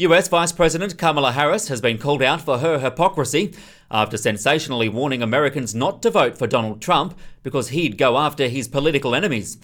[0.01, 3.53] US Vice President Kamala Harris has been called out for her hypocrisy
[3.91, 8.69] after sensationally warning Americans not to vote for Donald Trump because he'd go after his
[8.69, 9.57] political enemies.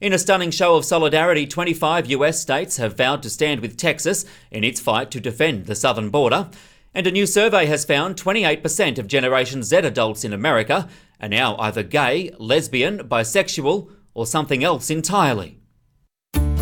[0.00, 4.24] In a stunning show of solidarity, 25 US states have vowed to stand with Texas
[4.52, 6.48] in its fight to defend the southern border.
[6.94, 10.88] And a new survey has found 28% of Generation Z adults in America
[11.20, 15.59] are now either gay, lesbian, bisexual, or something else entirely.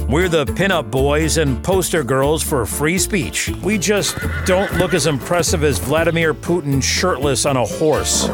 [0.09, 3.51] We're the pinup boys and poster girls for free speech.
[3.62, 4.16] We just
[4.47, 8.27] don't look as impressive as Vladimir Putin shirtless on a horse.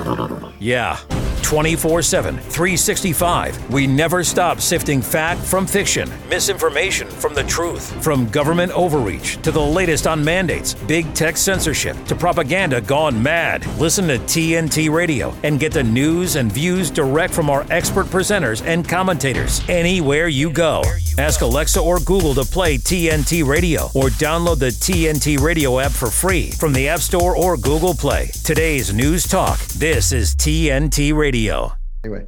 [0.61, 1.01] Yeah.
[1.45, 3.71] 24 7, 365.
[3.71, 9.53] We never stop sifting fact from fiction, misinformation from the truth, from government overreach to
[9.53, 13.67] the latest on mandates, big tech censorship to propaganda gone mad.
[13.79, 18.65] Listen to TNT Radio and get the news and views direct from our expert presenters
[18.67, 20.83] and commentators anywhere you go.
[21.19, 26.09] Ask Alexa or Google to play TNT Radio or download the TNT Radio app for
[26.09, 28.31] free from the App Store or Google Play.
[28.45, 29.59] Today's News Talk.
[29.77, 31.34] This is TNT Radio.
[32.05, 32.27] Anyway.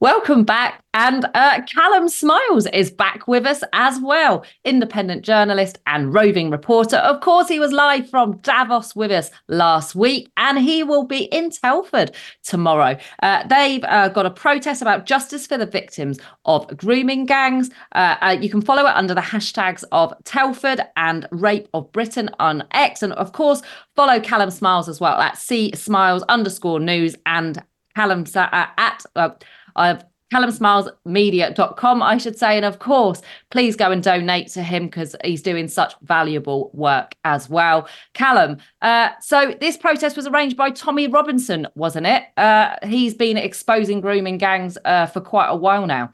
[0.00, 0.80] Welcome back.
[0.94, 4.44] And uh, Callum Smiles is back with us as well.
[4.64, 6.98] Independent journalist and roving reporter.
[6.98, 11.24] Of course, he was live from Davos with us last week, and he will be
[11.24, 12.96] in Telford tomorrow.
[13.24, 17.70] Uh, they've uh, got a protest about justice for the victims of grooming gangs.
[17.96, 22.30] Uh, uh, you can follow it under the hashtags of Telford and Rape of Britain
[22.38, 23.02] on X.
[23.02, 23.62] And of course,
[23.96, 27.60] follow Callum Smiles as well at C Smiles underscore news and
[27.98, 29.30] Callum uh, at uh,
[29.74, 29.96] uh,
[30.32, 32.54] callumsmilesmedia.com, I should say.
[32.56, 37.16] And of course, please go and donate to him because he's doing such valuable work
[37.24, 37.88] as well.
[38.14, 42.22] Callum, uh, so this protest was arranged by Tommy Robinson, wasn't it?
[42.36, 46.12] Uh, he's been exposing grooming gangs uh, for quite a while now.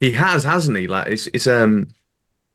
[0.00, 0.86] He has, hasn't he?
[0.86, 1.88] Like it's it's um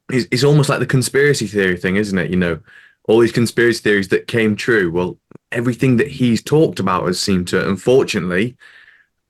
[0.09, 2.31] it's, it's almost like the conspiracy theory thing, isn't it?
[2.31, 2.59] You know,
[3.05, 4.91] all these conspiracy theories that came true.
[4.91, 5.17] Well,
[5.51, 8.55] everything that he's talked about has seemed to, unfortunately,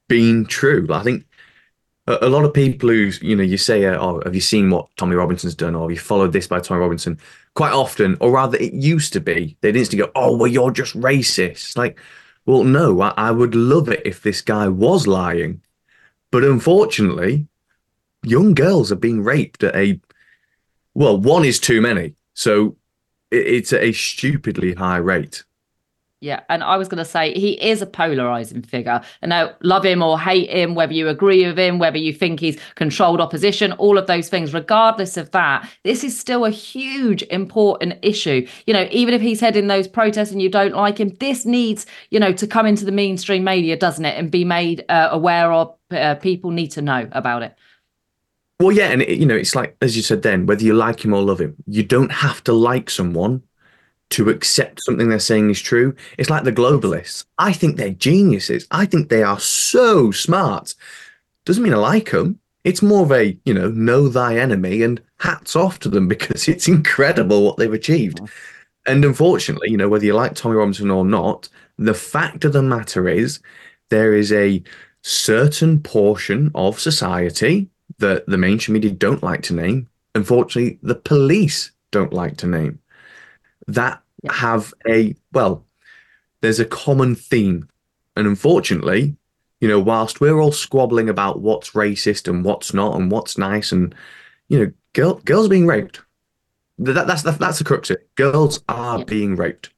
[0.07, 0.87] been true.
[0.91, 1.25] I think
[2.07, 4.69] a, a lot of people who, you know, you say, uh, "Oh, have you seen
[4.69, 7.19] what Tommy Robinson's done?" or "Have you followed this by Tommy Robinson?"
[7.55, 10.99] Quite often, or rather, it used to be, they'd instantly go, "Oh, well, you're just
[10.99, 11.99] racist." Like,
[12.45, 15.61] well, no, I, I would love it if this guy was lying,
[16.31, 17.47] but unfortunately,
[18.23, 19.99] young girls are being raped at a
[20.95, 22.13] well, one is too many.
[22.35, 22.75] So
[23.33, 25.43] it's a stupidly high rate.
[26.23, 29.01] Yeah, and I was going to say he is a polarizing figure.
[29.21, 32.39] And now, love him or hate him, whether you agree with him, whether you think
[32.39, 37.23] he's controlled opposition, all of those things, regardless of that, this is still a huge,
[37.23, 38.47] important issue.
[38.65, 41.85] You know, even if he's heading those protests and you don't like him, this needs,
[42.09, 44.17] you know, to come into the mainstream media, doesn't it?
[44.17, 45.75] And be made uh, aware of.
[45.91, 47.53] Uh, people need to know about it.
[48.59, 51.03] Well, yeah, and it, you know, it's like as you said then, whether you like
[51.03, 53.43] him or love him, you don't have to like someone
[54.11, 55.95] to accept something they're saying is true.
[56.17, 57.25] It's like the globalists.
[57.39, 58.67] I think they're geniuses.
[58.69, 60.75] I think they are so smart.
[61.45, 62.39] Doesn't mean I like them.
[62.63, 66.47] It's more of a, you know, know thy enemy and hats off to them because
[66.47, 68.17] it's incredible what they've achieved.
[68.17, 68.25] Mm-hmm.
[68.85, 72.61] And unfortunately, you know, whether you like Tommy Robinson or not, the fact of the
[72.61, 73.39] matter is
[73.89, 74.61] there is a
[75.01, 79.89] certain portion of society that the mainstream media don't like to name.
[80.15, 82.79] Unfortunately, the police don't like to name
[83.67, 85.65] that have a well,
[86.41, 87.69] there's a common theme.
[88.15, 89.15] And unfortunately,
[89.59, 93.71] you know, whilst we're all squabbling about what's racist and what's not and what's nice,
[93.71, 93.95] and
[94.49, 96.01] you know, girl, girls are being raped.
[96.79, 98.15] That, that's that, that's the crux of it.
[98.15, 99.05] Girls are yeah.
[99.05, 99.72] being raped.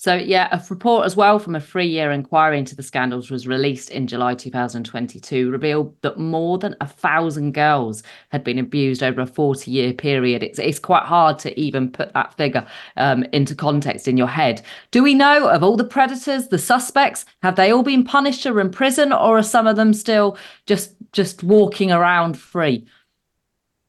[0.00, 3.48] So, yeah, a report as well from a three year inquiry into the scandals was
[3.48, 9.22] released in July 2022, revealed that more than a thousand girls had been abused over
[9.22, 10.44] a 40 year period.
[10.44, 12.64] It's, it's quite hard to even put that figure
[12.96, 14.62] um, into context in your head.
[14.92, 17.24] Do we know of all the predators, the suspects?
[17.42, 20.94] Have they all been punished or in prison, or are some of them still just
[21.10, 22.86] just walking around free?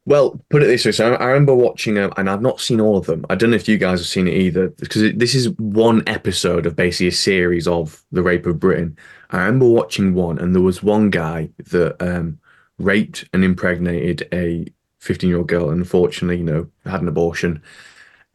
[0.06, 0.92] Well, put it this way.
[0.92, 3.26] So I remember watching, um, and I've not seen all of them.
[3.30, 6.66] I don't know if you guys have seen it either, because this is one episode
[6.66, 8.98] of basically a series of the rape of Britain.
[9.30, 12.40] I remember watching one, and there was one guy that um,
[12.80, 14.66] raped and impregnated a
[15.00, 17.62] 15 year old girl, and unfortunately, you know, had an abortion.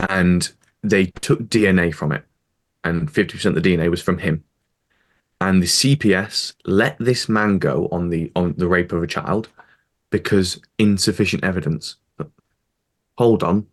[0.09, 0.51] And
[0.83, 2.25] they took DNA from it,
[2.85, 4.45] and 50% of the DNA was from him.
[5.41, 9.49] And the CPS let this man go on the on the rape of a child
[10.15, 11.97] because insufficient evidence.
[12.17, 12.31] But
[13.19, 13.67] hold on.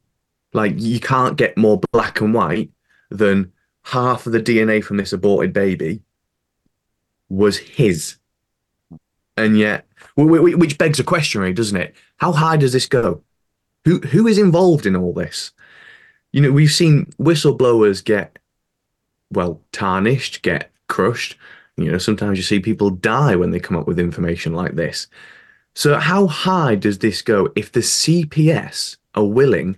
[0.53, 2.71] Like, you can't get more black and white
[3.11, 3.51] than
[3.83, 6.01] half of the DNA from this aborted baby
[7.29, 8.15] was his.
[9.37, 9.85] And yet,
[10.17, 11.93] which begs a question, really, doesn't it?
[12.17, 13.21] How high does this go?
[13.85, 15.51] Who who is involved in all this?
[16.31, 18.39] You know, we've seen whistleblowers get
[19.31, 21.37] well tarnished, get crushed.
[21.77, 25.05] You know, sometimes you see people die when they come up with information like this.
[25.73, 29.77] So, how high does this go if the CPS are willing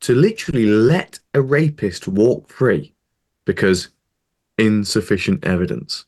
[0.00, 2.94] to literally let a rapist walk free
[3.44, 3.88] because
[4.58, 6.06] insufficient evidence?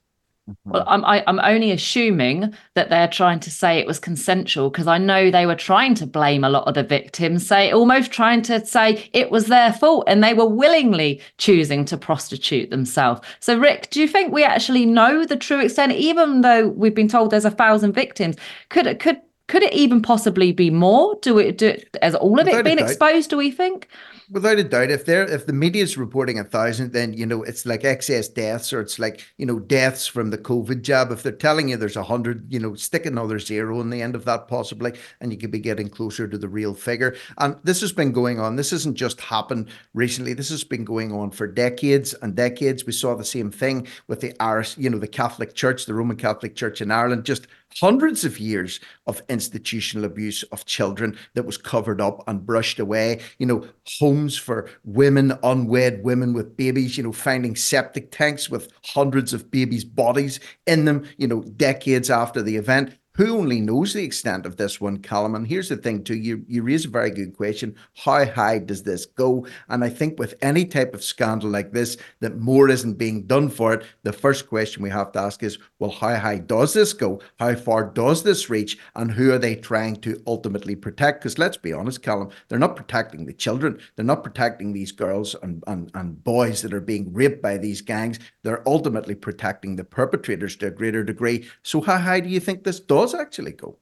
[0.64, 0.88] Well, mm-hmm.
[0.88, 4.70] I'm I, am i am only assuming that they're trying to say it was consensual
[4.70, 8.12] because I know they were trying to blame a lot of the victims, say almost
[8.12, 13.22] trying to say it was their fault and they were willingly choosing to prostitute themselves.
[13.40, 17.08] So, Rick, do you think we actually know the true extent, even though we've been
[17.08, 18.36] told there's a thousand victims?
[18.68, 21.16] Could it could could it even possibly be more?
[21.22, 23.30] Do it do has all of it been exposed?
[23.30, 23.88] Do we think?
[24.28, 27.44] Without a doubt, if they're if the media is reporting a thousand, then you know
[27.44, 31.12] it's like excess deaths, or it's like you know deaths from the COVID jab.
[31.12, 34.16] If they're telling you there's a hundred, you know, stick another zero in the end
[34.16, 37.14] of that possibly, and you could be getting closer to the real figure.
[37.38, 38.56] And this has been going on.
[38.56, 40.34] This hasn't just happened recently.
[40.34, 42.84] This has been going on for decades and decades.
[42.84, 46.16] We saw the same thing with the Irish, you know, the Catholic Church, the Roman
[46.16, 51.58] Catholic Church in Ireland, just hundreds of years of institutional abuse of children that was
[51.58, 53.20] covered up and brushed away.
[53.38, 53.66] You know,
[53.98, 59.50] homes for women, unwed women with babies, you know, finding septic tanks with hundreds of
[59.50, 62.96] babies' bodies in them, you know, decades after the event.
[63.16, 65.34] Who only knows the extent of this one, Callum?
[65.34, 66.16] And here's the thing, too.
[66.16, 67.74] You you raise a very good question.
[67.94, 69.46] How high does this go?
[69.70, 73.48] And I think with any type of scandal like this, that more isn't being done
[73.48, 73.84] for it.
[74.02, 77.20] The first question we have to ask is, well, how high does this go?
[77.38, 78.76] How far does this reach?
[78.94, 81.20] And who are they trying to ultimately protect?
[81.20, 83.80] Because let's be honest, Callum, they're not protecting the children.
[83.94, 87.80] They're not protecting these girls and, and, and boys that are being raped by these
[87.80, 88.18] gangs.
[88.42, 91.48] They're ultimately protecting the perpetrators to a greater degree.
[91.62, 93.05] So how high do you think this does?
[93.06, 93.78] Does actually cool.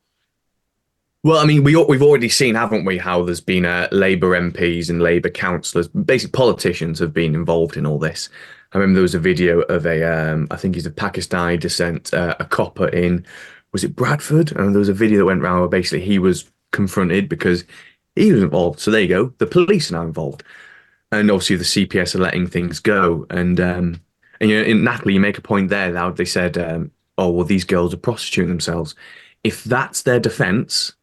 [1.22, 4.90] Well, I mean, we we've already seen, haven't we, how there's been uh, Labour MPs
[4.90, 8.28] and Labour councillors, basic politicians have been involved in all this.
[8.72, 12.12] I remember there was a video of a, um, I think he's of Pakistani descent,
[12.12, 13.24] uh, a copper in,
[13.72, 14.52] was it Bradford?
[14.52, 17.64] And there was a video that went around where basically he was confronted because
[18.16, 18.80] he was involved.
[18.80, 20.42] So there you go, the police are now involved,
[21.10, 23.26] and obviously the CPS are letting things go.
[23.30, 24.02] And um,
[24.40, 25.90] and you know, Natalie, you make a point there.
[25.90, 28.94] Now they said um, oh, well, these girls are prostituting themselves.
[29.42, 30.94] If that's their defense,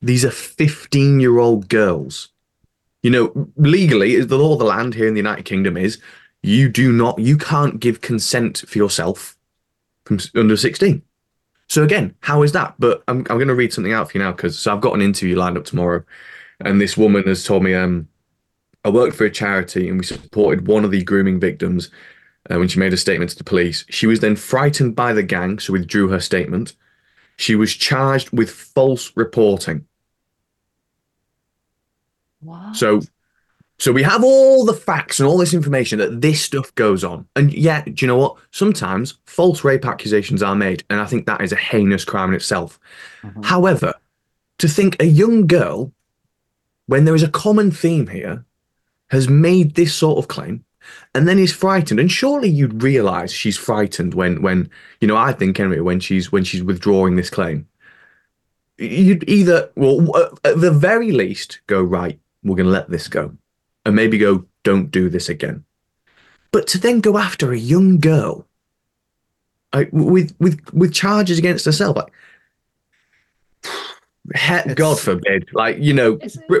[0.00, 2.28] these are 15 year old girls.
[3.02, 6.00] You know, legally, the law of the land here in the United Kingdom is
[6.42, 9.36] you do not, you can't give consent for yourself
[10.04, 11.02] from under 16.
[11.68, 12.74] So again, how is that?
[12.78, 14.94] But I'm, I'm going to read something out for you now because so I've got
[14.94, 16.02] an interview lined up tomorrow,
[16.60, 18.08] and this woman has told me um,
[18.84, 21.90] I worked for a charity and we supported one of the grooming victims
[22.50, 23.84] uh, when she made a statement to the police.
[23.90, 26.74] She was then frightened by the gang, so withdrew her statement.
[27.36, 29.86] She was charged with false reporting.
[32.40, 32.76] What?
[32.76, 33.00] So,
[33.78, 37.26] so we have all the facts and all this information that this stuff goes on,
[37.36, 38.36] and yet, do you know what?
[38.50, 42.36] Sometimes false rape accusations are made, and I think that is a heinous crime in
[42.36, 42.78] itself.
[43.22, 43.42] Mm-hmm.
[43.42, 43.94] However,
[44.58, 45.92] to think a young girl,
[46.86, 48.44] when there is a common theme here,
[49.10, 50.64] has made this sort of claim
[51.14, 52.00] and then he's frightened.
[52.00, 54.70] And surely you'd realise she's frightened when, when
[55.00, 57.66] you know, I think anyway, when she's when she's withdrawing this claim.
[58.78, 62.18] You'd either, well, at the very least, go right.
[62.44, 63.36] We're going to let this go,
[63.84, 65.64] and maybe go, don't do this again.
[66.52, 68.46] But to then go after a young girl,
[69.74, 72.12] like, with with with charges against herself, like
[74.34, 76.18] heck, God forbid, like you know,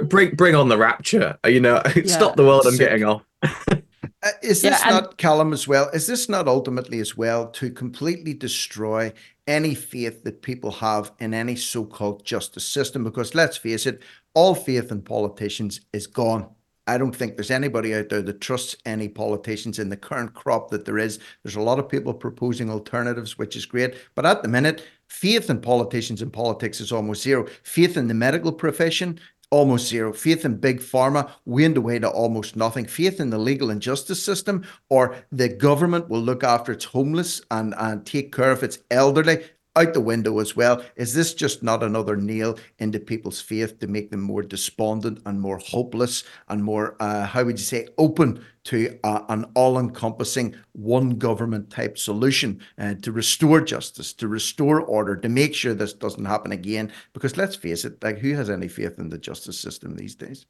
[0.08, 1.38] bring bring on the rapture.
[1.46, 2.66] You know, yeah, stop the world.
[2.66, 3.22] I'm getting off.
[4.22, 5.88] Uh, is this yeah, not Callum as well?
[5.90, 9.12] Is this not ultimately as well to completely destroy
[9.46, 13.04] any faith that people have in any so-called justice system?
[13.04, 14.02] Because let's face it,
[14.34, 16.48] all faith in politicians is gone.
[16.88, 20.70] I don't think there's anybody out there that trusts any politicians in the current crop
[20.70, 21.18] that there is.
[21.42, 23.94] There's a lot of people proposing alternatives, which is great.
[24.14, 27.46] But at the minute, faith in politicians and politics is almost zero.
[27.62, 30.12] Faith in the medical profession almost zero.
[30.12, 32.86] Faith in big pharma waned away to almost nothing.
[32.86, 37.40] Faith in the legal and justice system or the government will look after its homeless
[37.50, 39.44] and, and take care of its elderly
[39.78, 40.82] out the window as well.
[40.96, 45.40] Is this just not another nail into people's faith to make them more despondent and
[45.40, 50.54] more hopeless and more, uh, how would you say, open to uh, an all encompassing
[50.72, 55.94] one government type solution uh, to restore justice, to restore order, to make sure this
[55.94, 56.92] doesn't happen again?
[57.12, 60.46] Because let's face it, like who has any faith in the justice system these days?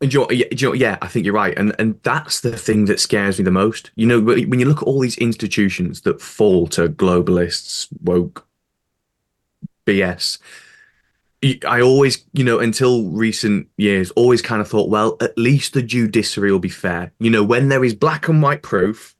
[0.00, 2.56] And you know, yeah, you know, yeah, I think you're right, and and that's the
[2.56, 3.90] thing that scares me the most.
[3.96, 8.46] You know, when you look at all these institutions that fall to globalists, woke,
[9.86, 10.38] BS.
[11.66, 15.82] I always, you know, until recent years, always kind of thought, well, at least the
[15.82, 17.12] judiciary will be fair.
[17.18, 19.16] You know, when there is black and white proof,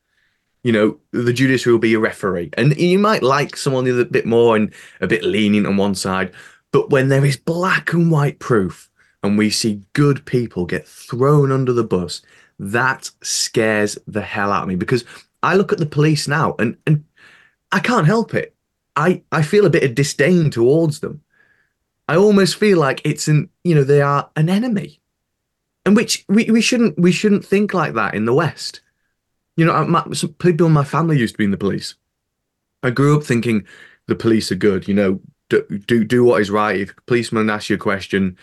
[0.62, 2.50] you know, the judiciary will be a referee.
[2.58, 6.32] And you might like someone a bit more and a bit lenient on one side.
[6.72, 8.89] But when there is black and white proof
[9.22, 12.22] and we see good people get thrown under the bus,
[12.58, 15.04] that scares the hell out of me because
[15.42, 17.04] I look at the police now and, and
[17.72, 18.54] I can't help it.
[18.96, 21.22] I, I feel a bit of disdain towards them.
[22.10, 25.00] I almost feel like it's an you know they are an enemy,
[25.86, 28.80] and which we, we shouldn't we shouldn't think like that in the West.
[29.56, 31.94] You know, my, some people in my family used to be in the police.
[32.82, 33.64] I grew up thinking
[34.08, 34.88] the police are good.
[34.88, 36.80] You know, do do, do what is right.
[36.80, 38.36] If a policeman asks you a question,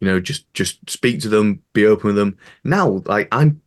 [0.00, 2.36] you know, just just speak to them, be open with them.
[2.64, 3.60] Now, like I'm,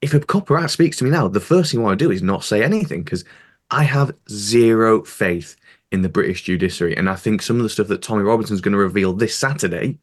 [0.00, 2.10] if a cop or speaks to me now, the first thing I want to do
[2.10, 3.24] is not say anything because
[3.70, 5.56] I have zero faith
[5.92, 6.96] in the British judiciary.
[6.96, 9.98] And I think some of the stuff that Tommy Robinson's going to reveal this Saturday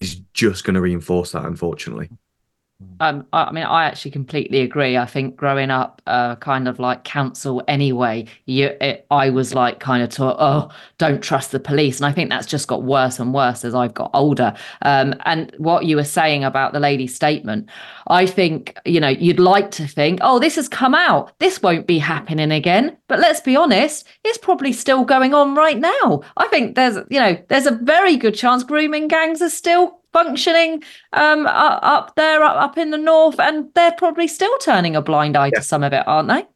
[0.00, 2.08] is just going to reinforce that, unfortunately.
[3.00, 4.98] Um, I mean, I actually completely agree.
[4.98, 9.80] I think growing up, uh, kind of like council anyway, you, it, I was like
[9.80, 13.18] kind of taught, oh, don't trust the police, and I think that's just got worse
[13.18, 14.54] and worse as I've got older.
[14.82, 17.70] Um, and what you were saying about the lady's statement,
[18.08, 21.86] I think you know you'd like to think, oh, this has come out, this won't
[21.86, 22.96] be happening again.
[23.08, 26.22] But let's be honest, it's probably still going on right now.
[26.36, 30.82] I think there's, you know, there's a very good chance grooming gangs are still functioning
[31.12, 35.50] um, up there, up in the north, and they're probably still turning a blind eye
[35.52, 35.58] yeah.
[35.58, 36.46] to some of it, aren't they?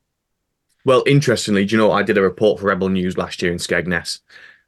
[0.87, 3.59] Well, interestingly, do you know I did a report for Rebel News last year in
[3.59, 4.21] Skegness.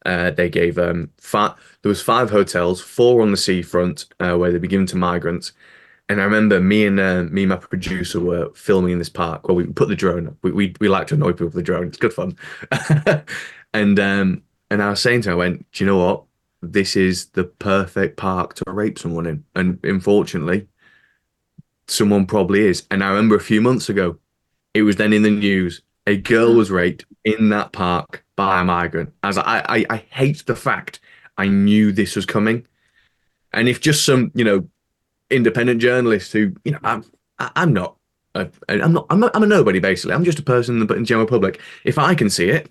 [0.05, 4.53] Uh, they gave um, five, there was five hotels, four on the seafront uh, where
[4.53, 5.53] they'd be given to migrants.
[6.09, 9.49] And I remember me and uh, me and my producer were filming in this park.
[9.49, 10.37] Well, we put the drone.
[10.43, 11.87] We, we we like to annoy people with the drone.
[11.87, 12.37] It's good fun.
[13.73, 16.25] and um, and I was saying to her, I went, do you know what?
[16.63, 19.45] This is the perfect park to rape someone in.
[19.55, 20.69] And unfortunately,
[21.89, 22.87] someone probably is.
[22.91, 24.19] And I remember a few months ago,
[24.73, 25.83] it was then in the news.
[26.07, 29.13] A girl was raped in that park by a migrant.
[29.23, 31.01] As I, I, I hate the fact
[31.37, 32.67] I knew this was coming.
[33.53, 34.67] And if just some, you know,
[35.31, 37.05] independent journalist who, you know, I'm,
[37.39, 37.97] I'm not,
[38.35, 40.15] a, I'm not, I'm not, I'm a nobody basically.
[40.15, 41.61] I'm just a person in the general public.
[41.85, 42.71] If I can see it,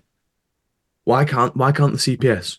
[1.04, 2.58] why can't, why can't the CPS?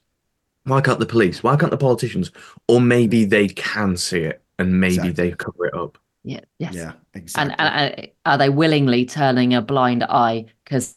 [0.66, 1.44] Why can't the police?
[1.44, 2.32] Why can't the politicians?
[2.68, 5.30] Or maybe they can see it and maybe exactly.
[5.30, 5.98] they cover it up.
[6.24, 6.40] Yeah.
[6.58, 6.74] Yes.
[6.74, 6.94] Yeah.
[7.14, 7.56] Exactly.
[7.60, 10.96] And, and, are they willingly turning a blind eye because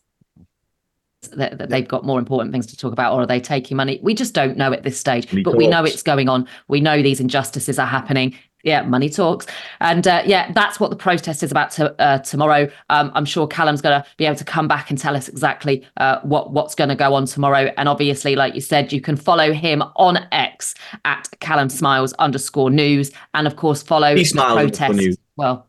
[1.33, 3.99] that, they've got more important things to talk about, or are they taking money?
[4.03, 6.47] We just don't know at this stage, but we know it's going on.
[6.69, 8.37] We know these injustices are happening
[8.67, 9.47] yeah, money talks.
[9.81, 12.69] And uh, yeah, that's what the protest is about to, uh, tomorrow.
[12.91, 15.87] Um, I'm sure Callum's going to be able to come back and tell us exactly
[15.99, 17.73] uh, what what's going to go on tomorrow.
[17.77, 22.71] And obviously, like you said, you can follow him on X at Callum Smiles underscore
[22.71, 25.21] news, and of course follow he the protest.
[25.37, 25.69] Well,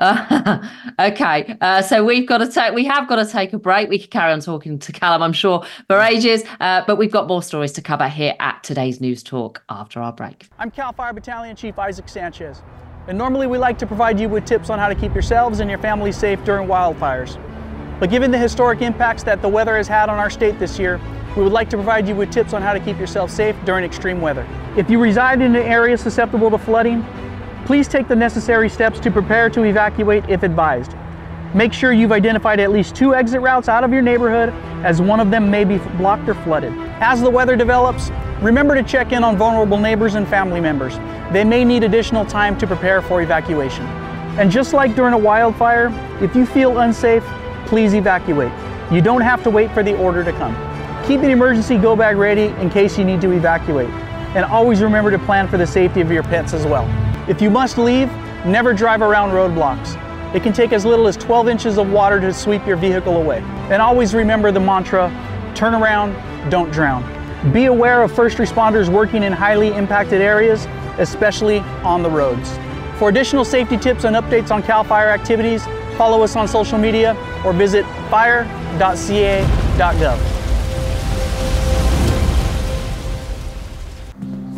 [0.00, 3.88] uh, okay, uh, so we've got to take we have got to take a break.
[3.88, 7.28] We could carry on talking to Callum, I'm sure, for ages, uh, but we've got
[7.28, 10.48] more stories to cover here at today's news talk after our break.
[10.58, 12.62] I'm Cal Fire Battalion Chief Isaac Sanchez,
[13.06, 15.68] and normally we like to provide you with tips on how to keep yourselves and
[15.68, 17.38] your family safe during wildfires.
[18.00, 20.98] But given the historic impacts that the weather has had on our state this year,
[21.36, 23.84] we would like to provide you with tips on how to keep yourself safe during
[23.84, 24.46] extreme weather.
[24.76, 27.04] If you reside in an area susceptible to flooding,
[27.70, 30.92] Please take the necessary steps to prepare to evacuate if advised.
[31.54, 34.48] Make sure you've identified at least two exit routes out of your neighborhood
[34.84, 36.72] as one of them may be blocked or flooded.
[36.98, 38.10] As the weather develops,
[38.42, 40.98] remember to check in on vulnerable neighbors and family members.
[41.32, 43.86] They may need additional time to prepare for evacuation.
[44.36, 47.22] And just like during a wildfire, if you feel unsafe,
[47.66, 48.50] please evacuate.
[48.90, 50.56] You don't have to wait for the order to come.
[51.06, 53.90] Keep an emergency go bag ready in case you need to evacuate.
[54.34, 57.09] And always remember to plan for the safety of your pets as well.
[57.30, 58.10] If you must leave,
[58.44, 59.94] never drive around roadblocks.
[60.34, 63.38] It can take as little as 12 inches of water to sweep your vehicle away.
[63.70, 65.08] And always remember the mantra,
[65.54, 66.12] turn around,
[66.50, 67.04] don't drown.
[67.52, 70.66] Be aware of first responders working in highly impacted areas,
[70.98, 72.58] especially on the roads.
[72.98, 75.64] For additional safety tips and updates on CAL FIRE activities,
[75.96, 77.14] follow us on social media
[77.44, 78.48] or visit fire.ca.gov.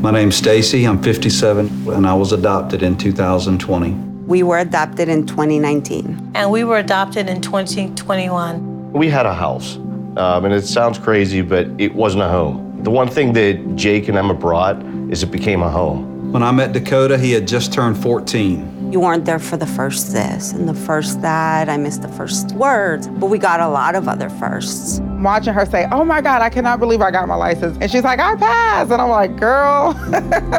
[0.03, 0.84] My name's Stacy.
[0.84, 3.92] I'm 57, and I was adopted in 2020.
[4.26, 6.32] We were adopted in 2019.
[6.34, 8.92] And we were adopted in 2021.
[8.92, 12.82] We had a house, um, and it sounds crazy, but it wasn't a home.
[12.82, 16.32] The one thing that Jake and Emma brought is it became a home.
[16.32, 18.90] When I met Dakota, he had just turned 14.
[18.92, 21.68] You weren't there for the first this and the first that.
[21.68, 25.00] I missed the first words, but we got a lot of other firsts.
[25.23, 27.79] I'm watching her say, Oh my God, I cannot believe I got my license.
[27.81, 28.91] And she's like, I passed.
[28.91, 29.95] And I'm like, Girl.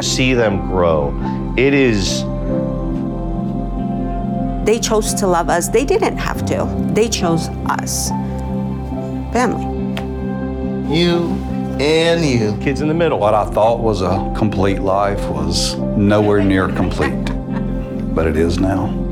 [0.02, 1.12] See them grow.
[1.58, 2.22] It is
[4.64, 5.68] They chose to love us.
[5.68, 6.64] They didn't have to.
[6.94, 8.08] They chose us.
[9.34, 9.66] Family.
[10.96, 11.26] You
[11.78, 12.56] and you.
[12.64, 13.18] kids in the middle.
[13.18, 17.26] What I thought was a complete life was nowhere near complete,
[18.14, 19.03] but it is now.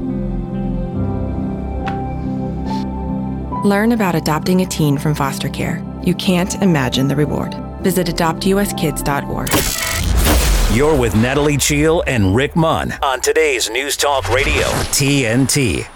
[3.64, 5.80] Learn about adopting a teen from foster care.
[6.02, 7.54] You can't imagine the reward.
[7.82, 10.76] Visit adoptuskids.org.
[10.76, 15.86] You're with Natalie Cheale and Rick Munn on today's News Talk Radio, TNT.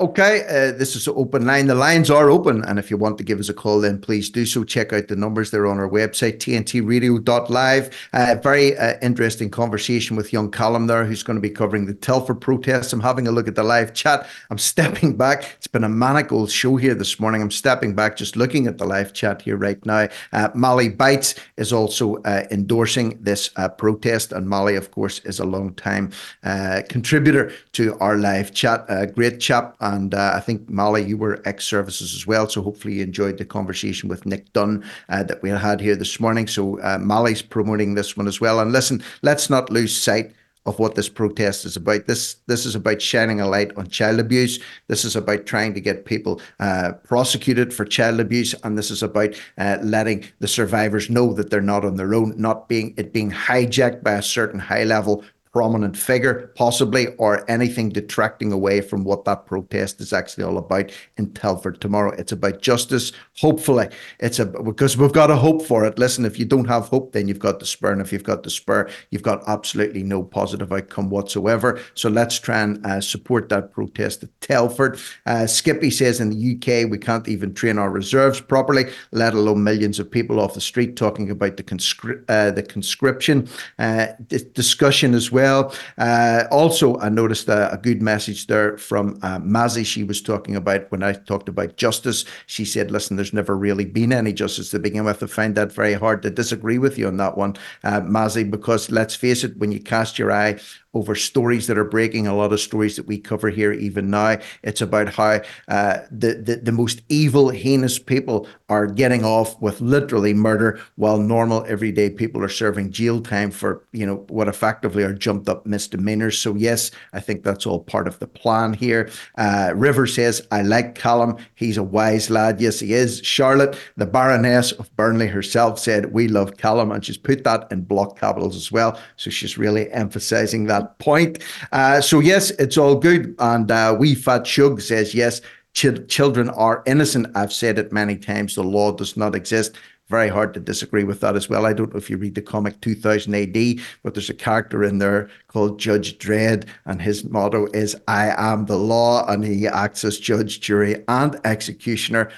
[0.00, 1.66] Okay, uh, this is open line.
[1.66, 4.30] The lines are open, and if you want to give us a call, then please
[4.30, 4.64] do so.
[4.64, 8.08] Check out the numbers; they're on our website, tntradio.live.
[8.14, 11.92] Uh, very uh, interesting conversation with young Callum there, who's going to be covering the
[11.92, 12.94] Telford protests.
[12.94, 14.26] I'm having a look at the live chat.
[14.48, 15.56] I'm stepping back.
[15.58, 17.42] It's been a manic old show here this morning.
[17.42, 20.08] I'm stepping back, just looking at the live chat here right now.
[20.32, 25.40] Uh, Molly Bites is also uh, endorsing this uh, protest, and Molly, of course, is
[25.40, 26.10] a long time
[26.42, 28.86] uh, contributor to our live chat.
[29.14, 29.76] Great chap.
[29.90, 32.48] And uh, I think, Molly, you were ex services as well.
[32.48, 36.20] So hopefully you enjoyed the conversation with Nick Dunn uh, that we had here this
[36.20, 36.46] morning.
[36.46, 38.60] So uh, Molly's promoting this one as well.
[38.60, 40.32] And listen, let's not lose sight
[40.66, 42.06] of what this protest is about.
[42.06, 44.60] This this is about shining a light on child abuse.
[44.88, 49.02] This is about trying to get people uh, prosecuted for child abuse, and this is
[49.02, 53.12] about uh, letting the survivors know that they're not on their own, not being it
[53.12, 59.02] being hijacked by a certain high level prominent figure, possibly, or anything detracting away from
[59.02, 62.12] what that protest is actually all about in Telford tomorrow.
[62.12, 63.12] It's about justice.
[63.38, 63.88] Hopefully,
[64.20, 65.98] it's a because we've got a hope for it.
[65.98, 68.88] Listen, if you don't have hope, then you've got despair, and if you've got despair,
[69.10, 71.80] you've got absolutely no positive outcome whatsoever.
[71.94, 75.00] So let's try and uh, support that protest at Telford.
[75.26, 79.64] Uh, Skippy says in the UK we can't even train our reserves properly, let alone
[79.64, 83.48] millions of people off the street talking about the conscri- uh, the conscription
[83.80, 84.08] uh,
[84.54, 85.74] discussion as well well.
[85.96, 89.84] Uh, also, I noticed a, a, good message there from uh, Mazzy.
[89.84, 92.24] She was talking about when I talked about justice.
[92.46, 95.72] She said, "Listen, there's never really been any justice to begin with." I find that
[95.72, 99.56] very hard to disagree with you on that one, uh, Mazzy, because let's face it,
[99.56, 100.58] when you cast your eye
[100.92, 104.38] over stories that are breaking, a lot of stories that we cover here even now.
[104.62, 109.80] It's about how uh, the, the, the most evil, heinous people are getting off with
[109.80, 115.02] literally murder, while normal, everyday people are serving jail time for, you know, what effectively
[115.04, 116.38] are jumped up misdemeanors.
[116.38, 119.10] So, yes, I think that's all part of the plan here.
[119.36, 121.36] Uh, River says, I like Callum.
[121.54, 122.60] He's a wise lad.
[122.60, 123.20] Yes, he is.
[123.24, 126.90] Charlotte, the Baroness of Burnley herself, said, We love Callum.
[126.90, 129.00] And she's put that in block capitals as well.
[129.16, 131.38] So she's really emphasizing that that point.
[131.72, 133.34] Uh, so yes, it's all good.
[133.38, 135.40] And uh, we fat shug says yes.
[135.74, 137.28] Ch- children are innocent.
[137.34, 138.54] I've said it many times.
[138.54, 139.76] The law does not exist.
[140.08, 141.64] Very hard to disagree with that as well.
[141.64, 144.98] I don't know if you read the comic 2000 AD, but there's a character in
[144.98, 150.04] there called Judge Dredd, and his motto is "I am the law," and he acts
[150.04, 152.32] as judge, jury, and executioner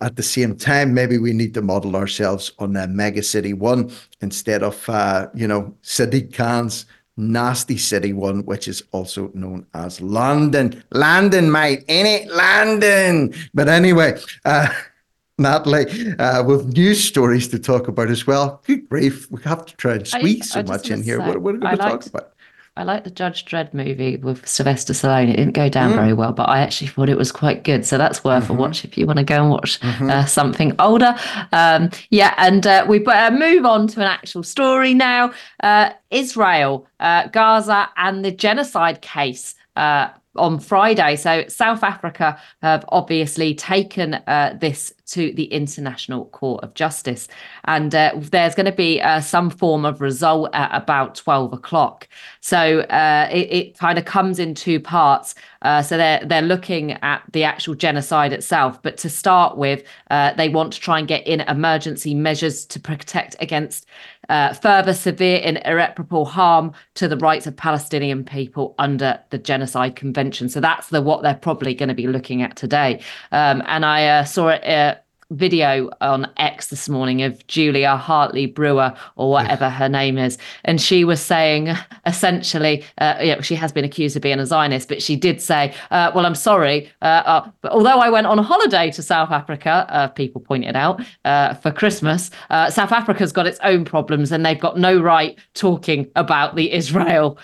[0.00, 3.92] at the same time, maybe we need to model ourselves on a mega city one
[4.20, 6.86] instead of, uh, you know, Sadiq Khan's
[7.16, 10.82] nasty city one, which is also known as London.
[10.92, 13.34] London, mate, in it, London.
[13.52, 14.68] But anyway, uh,
[15.38, 18.62] Natalie, uh, with news stories to talk about as well.
[18.66, 21.18] Good grief, we have to try and squeeze I, so much in here.
[21.18, 22.33] Say, what, what, are we going to talk about?
[22.76, 25.30] I like the Judge Dredd movie with Sylvester Stallone.
[25.32, 25.94] It didn't go down mm.
[25.94, 27.86] very well, but I actually thought it was quite good.
[27.86, 28.54] So that's worth mm-hmm.
[28.54, 30.10] a watch if you want to go and watch mm-hmm.
[30.10, 31.14] uh, something older.
[31.52, 35.32] Um, yeah, and uh, we uh, move on to an actual story now.
[35.62, 41.14] Uh, Israel, uh, Gaza, and the genocide case uh, on Friday.
[41.14, 47.28] So South Africa have obviously taken uh, this to the International Court of Justice.
[47.64, 52.08] And uh, there's going to be uh, some form of result at about 12 o'clock.
[52.40, 55.34] So uh, it, it kind of comes in two parts.
[55.62, 58.82] Uh, so they're, they're looking at the actual genocide itself.
[58.82, 62.80] But to start with, uh, they want to try and get in emergency measures to
[62.80, 63.86] protect against
[64.28, 69.96] uh, further severe and irreparable harm to the rights of Palestinian people under the Genocide
[69.96, 70.48] Convention.
[70.48, 73.00] So that's the what they're probably going to be looking at today.
[73.32, 75.03] Um, and I saw it
[75.36, 80.80] video on X this morning of Julia Hartley Brewer or whatever her name is, and
[80.80, 81.74] she was saying
[82.06, 86.10] essentially, uh, she has been accused of being a Zionist, but she did say, uh,
[86.14, 90.08] "Well, I'm sorry, uh, uh but although I went on holiday to South Africa, uh,
[90.08, 94.78] people pointed out uh, for Christmas, South Africa's got its own problems, and they've got
[94.78, 97.38] no right talking about the Israel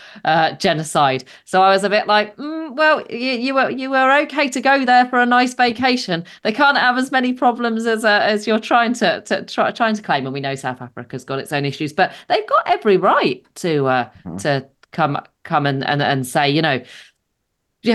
[0.58, 4.48] genocide." So I was a bit like, mm, "Well, you, you were you were okay
[4.48, 6.24] to go there for a nice vacation.
[6.42, 9.94] They can't have as many problems as uh, as you're trying to, to try, trying
[9.94, 10.26] to claim.
[10.26, 13.86] And we know South Africa's got its own issues, but they've got every right to
[13.86, 14.40] uh, mm.
[14.42, 16.82] to come come and, and and say, you know,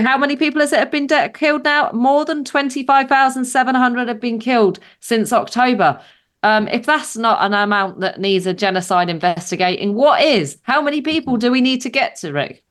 [0.02, 1.90] how many people has it have been de- killed now?
[1.92, 6.00] More than twenty five thousand seven hundred have been killed since October.
[6.42, 10.58] Um, if that's not an amount that needs a genocide investigating, what is?
[10.62, 12.62] How many people do we need to get to, Rick?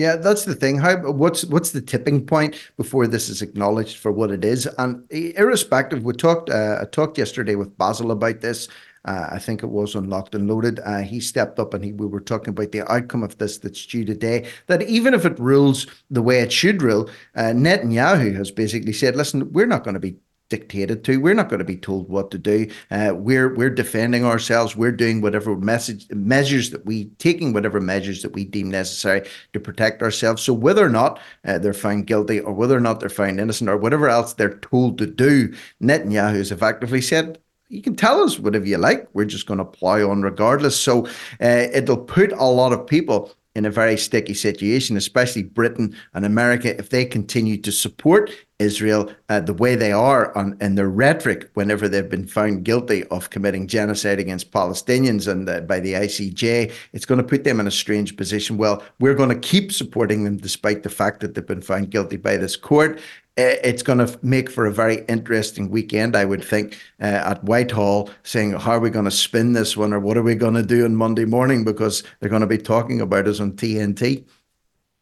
[0.00, 0.78] Yeah, that's the thing.
[0.78, 4.64] How what's what's the tipping point before this is acknowledged for what it is?
[4.78, 6.48] And irrespective, we talked.
[6.48, 8.66] Uh, I talked yesterday with Basil about this.
[9.04, 10.80] Uh, I think it was on Locked and Loaded.
[10.86, 13.84] Uh, he stepped up and he, we were talking about the outcome of this that's
[13.84, 14.48] due today.
[14.68, 19.16] That even if it rules the way it should rule, uh, Netanyahu has basically said,
[19.16, 20.16] "Listen, we're not going to be
[20.50, 21.18] dictated to.
[21.18, 22.68] We're not going to be told what to do.
[22.90, 24.76] Uh, we're we're defending ourselves.
[24.76, 29.60] We're doing whatever message measures that we taking whatever measures that we deem necessary to
[29.60, 30.42] protect ourselves.
[30.42, 33.70] So whether or not uh, they're found guilty or whether or not they're found innocent
[33.70, 37.38] or whatever else they're told to do, Netanyahu has effectively said.
[37.72, 39.08] You can tell us whatever you like.
[39.12, 40.78] We're just going to plow on regardless.
[40.78, 41.06] So
[41.40, 46.24] uh, it'll put a lot of people in a very sticky situation, especially Britain and
[46.24, 48.30] America, if they continue to support
[48.60, 53.04] Israel uh, the way they are on, in their rhetoric whenever they've been found guilty
[53.04, 57.58] of committing genocide against Palestinians and uh, by the ICJ, it's going to put them
[57.58, 58.56] in a strange position.
[58.56, 62.16] Well, we're going to keep supporting them despite the fact that they've been found guilty
[62.16, 63.00] by this court
[63.36, 68.10] it's going to make for a very interesting weekend, I would think, uh, at Whitehall,
[68.22, 70.62] saying, How are we going to spin this one, or what are we going to
[70.62, 71.64] do on Monday morning?
[71.64, 74.24] Because they're going to be talking about us on TNT.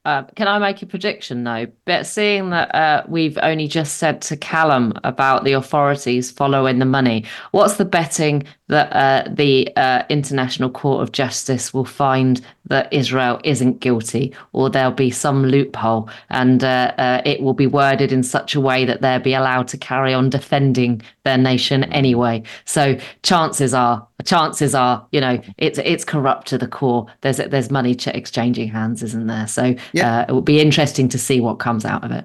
[0.05, 1.67] Uh, can I make a prediction though?
[1.85, 6.87] But seeing that uh, we've only just said to Callum about the authorities following the
[6.87, 12.93] money, what's the betting that uh, the uh, International Court of Justice will find that
[12.93, 18.13] Israel isn't guilty, or there'll be some loophole, and uh, uh, it will be worded
[18.13, 22.43] in such a way that they'll be allowed to carry on defending their nation anyway.
[22.67, 27.07] So chances are, chances are, you know, it's it's corrupt to the core.
[27.23, 29.47] There's there's money exchanging hands, isn't there?
[29.47, 30.21] So yeah.
[30.21, 32.25] Uh, it will be interesting to see what comes out of it.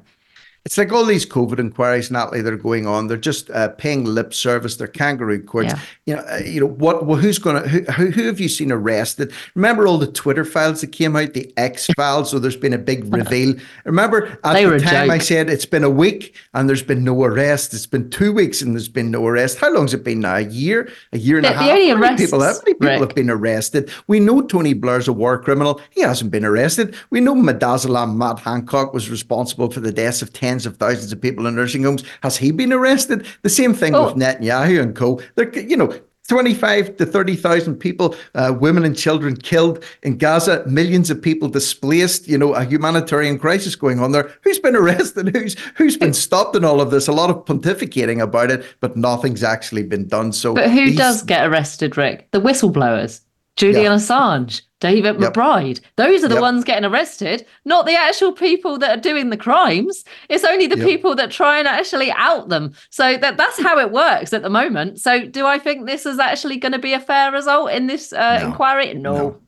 [0.66, 3.08] It's like all these COVID inquiries, Natalie, that are going on.
[3.08, 4.78] They're just uh, paying lip service.
[4.78, 5.74] They're kangaroo courts.
[5.74, 5.80] Yeah.
[6.06, 7.06] You know, uh, you know what?
[7.06, 7.70] Well, who's going to?
[7.92, 9.34] Who, who have you seen arrested?
[9.56, 12.32] Remember all the Twitter files that came out, the X files.
[12.32, 13.56] so there's been a big reveal.
[13.84, 17.22] Remember at they the time I said it's been a week and there's been no
[17.26, 17.74] arrest.
[17.74, 19.58] It's been two weeks and there's been no arrest.
[19.58, 20.36] How long's it been now?
[20.38, 20.90] A year?
[21.12, 21.66] A year and the, a half?
[21.66, 23.00] The only arrests, people, how many people Rick.
[23.02, 23.92] have been arrested?
[24.08, 25.82] We know Tony Blair's a war criminal.
[25.90, 26.96] He hasn't been arrested.
[27.10, 31.20] We know Midazolam Matt Hancock was responsible for the deaths of tens of thousands of
[31.20, 32.04] people in nursing homes.
[32.22, 33.26] Has he been arrested?
[33.42, 34.06] The same thing oh.
[34.06, 35.20] with Netanyahu and co.
[35.36, 36.00] They're, you know,
[36.30, 42.30] 25 to 30,000 people, uh, women and children killed in Gaza, millions of people displaced,
[42.30, 44.32] you know, a humanitarian crisis going on there.
[44.44, 45.36] Who's been arrested?
[45.36, 47.08] Who's who's been stopped in all of this?
[47.08, 50.32] A lot of pontificating about it, but nothing's actually been done.
[50.32, 50.98] So But who these...
[50.98, 52.30] does get arrested, Rick?
[52.32, 53.20] The whistleblowers.
[53.56, 53.98] Julian yeah.
[53.98, 55.34] Assange, David yep.
[55.34, 55.80] McBride.
[55.96, 56.42] Those are the yep.
[56.42, 60.04] ones getting arrested, not the actual people that are doing the crimes.
[60.28, 60.88] It's only the yep.
[60.88, 62.74] people that try and actually out them.
[62.90, 65.00] So that that's how it works at the moment.
[65.00, 68.12] So do I think this is actually going to be a fair result in this
[68.12, 68.48] uh, no.
[68.48, 68.94] inquiry?
[68.96, 69.16] No.
[69.16, 69.42] no.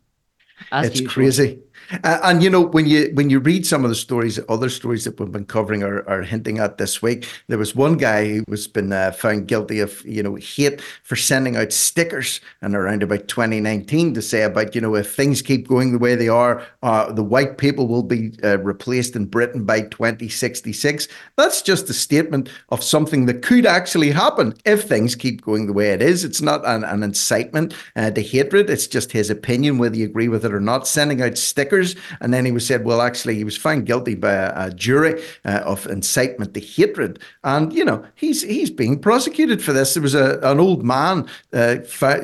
[0.72, 1.12] It's usual.
[1.12, 1.60] crazy.
[2.03, 5.03] Uh, and you know when you when you read some of the stories, other stories
[5.03, 7.27] that we've been covering are, are hinting at this week.
[7.47, 11.15] There was one guy who was been uh, found guilty of you know hate for
[11.15, 15.67] sending out stickers and around about 2019 to say about you know if things keep
[15.67, 19.63] going the way they are, uh, the white people will be uh, replaced in Britain
[19.63, 21.07] by 2066.
[21.38, 25.73] That's just a statement of something that could actually happen if things keep going the
[25.73, 26.23] way it is.
[26.23, 28.69] It's not an, an incitement uh, to hatred.
[28.69, 30.88] It's just his opinion, whether you agree with it or not.
[30.88, 31.74] Sending out stickers
[32.21, 35.21] and then he was said, well, actually, he was found guilty by a, a jury
[35.43, 37.19] uh, of incitement to hatred.
[37.43, 39.93] And, you know, he's he's being prosecuted for this.
[39.93, 41.78] There was a, an old man uh,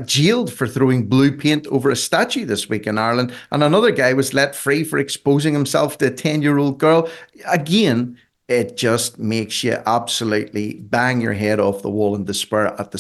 [0.06, 3.34] jailed for throwing blue paint over a statue this week in Ireland.
[3.52, 7.10] And another guy was let free for exposing himself to a 10 year old girl.
[7.48, 12.92] Again, it just makes you absolutely bang your head off the wall in despair at
[12.92, 12.98] the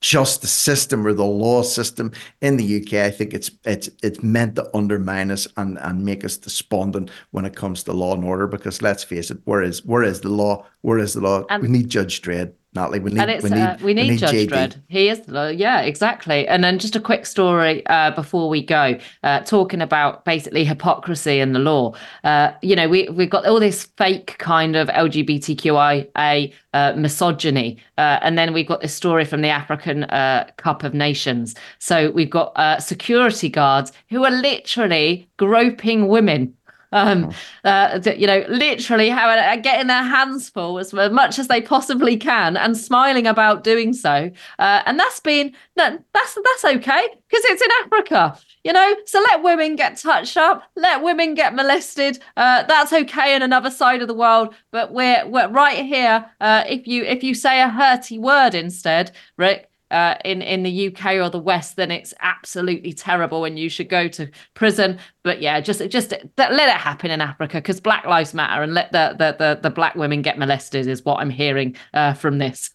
[0.00, 4.22] so-called justice system or the law system in the UK, I think it's it's it's
[4.22, 8.24] meant to undermine us and, and make us despondent when it comes to law and
[8.24, 8.46] order.
[8.46, 10.64] Because let's face it, where is where is the law?
[10.82, 11.44] Where is the law?
[11.50, 12.52] And we need Judge Dredd.
[12.74, 14.48] Natalie, we need, and it's we need, uh, we need, Judge JD.
[14.48, 14.82] Dredd.
[14.88, 15.22] He is,
[15.58, 16.46] yeah, exactly.
[16.46, 21.40] And then just a quick story uh, before we go, uh, talking about basically hypocrisy
[21.40, 21.94] in the law.
[22.24, 28.18] Uh, you know, we we've got all this fake kind of LGBTQIA uh, misogyny, uh,
[28.20, 31.54] and then we've got this story from the African uh, Cup of Nations.
[31.78, 36.54] So we've got uh, security guards who are literally groping women
[36.92, 37.32] um
[37.64, 42.16] uh you know literally how uh, getting their hands full as much as they possibly
[42.16, 44.30] can and smiling about doing so.
[44.58, 48.96] Uh and that's been that, that's that's okay because it's in africa you know?
[49.06, 53.70] So let women get touched up let women get molested uh that's okay in another
[53.70, 57.60] side of the world but we're we're right here uh if you if you say
[57.62, 62.14] a hurty word instead rick uh, in in the UK or the West, then it's
[62.20, 64.98] absolutely terrible, and you should go to prison.
[65.22, 68.92] But yeah, just just let it happen in Africa because Black Lives Matter, and let
[68.92, 72.70] the the the, the black women get molested is what I'm hearing uh, from this.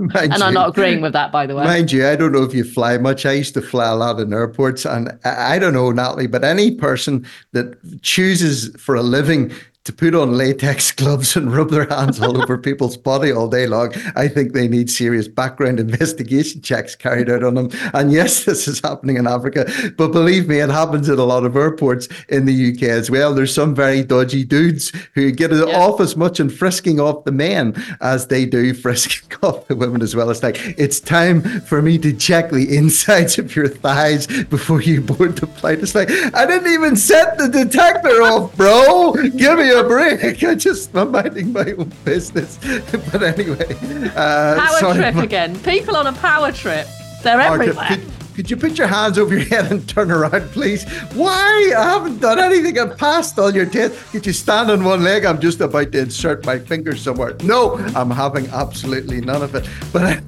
[0.00, 1.64] Mind and I'm not agreeing with that, by the way.
[1.64, 3.26] Mind you, I don't know if you fly much.
[3.26, 6.42] I used to fly a lot in airports, and I I don't know, Natalie, but
[6.42, 9.52] any person that chooses for a living
[9.84, 13.66] to put on latex gloves and rub their hands all over people's body all day
[13.66, 17.70] long, I think they need serious background investigation checks carried out on them.
[17.94, 21.44] And yes, this is happening in Africa, but believe me, it happens in a lot
[21.44, 23.34] of airports in the UK as well.
[23.34, 27.32] There's some very dodgy dudes who get it off as much in frisking off the
[27.32, 30.30] men as they do frisking off the women as well.
[30.30, 35.00] It's like, it's time for me to check the insides of your thighs before you
[35.00, 35.78] board the flight.
[35.80, 39.14] It's like, I didn't even set the detector off, bro.
[39.14, 40.42] Give me a break.
[40.44, 42.58] I just, I'm minding my own business.
[43.12, 43.66] But anyway,
[44.14, 45.58] uh, power sorry trip again.
[45.60, 46.86] People on a power trip.
[47.22, 47.98] They're everywhere.
[48.40, 50.88] Could you put your hands over your head and turn around, please?
[51.12, 51.74] Why?
[51.76, 52.78] I haven't done anything.
[52.78, 54.10] I've passed all your tests.
[54.12, 55.26] Could you stand on one leg?
[55.26, 57.36] I'm just about to insert my finger somewhere.
[57.42, 59.68] No, I'm having absolutely none of it.
[59.92, 60.22] But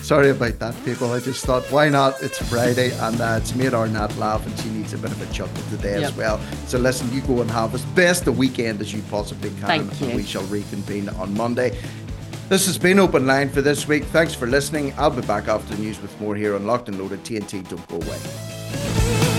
[0.02, 1.12] sorry about that, people.
[1.12, 2.22] I just thought, why not?
[2.22, 5.20] It's Friday and uh, it's made our Nat laugh and she needs a bit of
[5.20, 6.40] a chuckle today as well.
[6.68, 9.66] So listen, you go and have as best a weekend as you possibly can.
[9.66, 11.76] Thank and we shall reconvene on Monday.
[12.48, 14.04] This has been Open Line for this week.
[14.04, 14.94] Thanks for listening.
[14.96, 17.68] I'll be back after the news with more here on Locked and Loaded TNT.
[17.68, 19.35] Don't go away.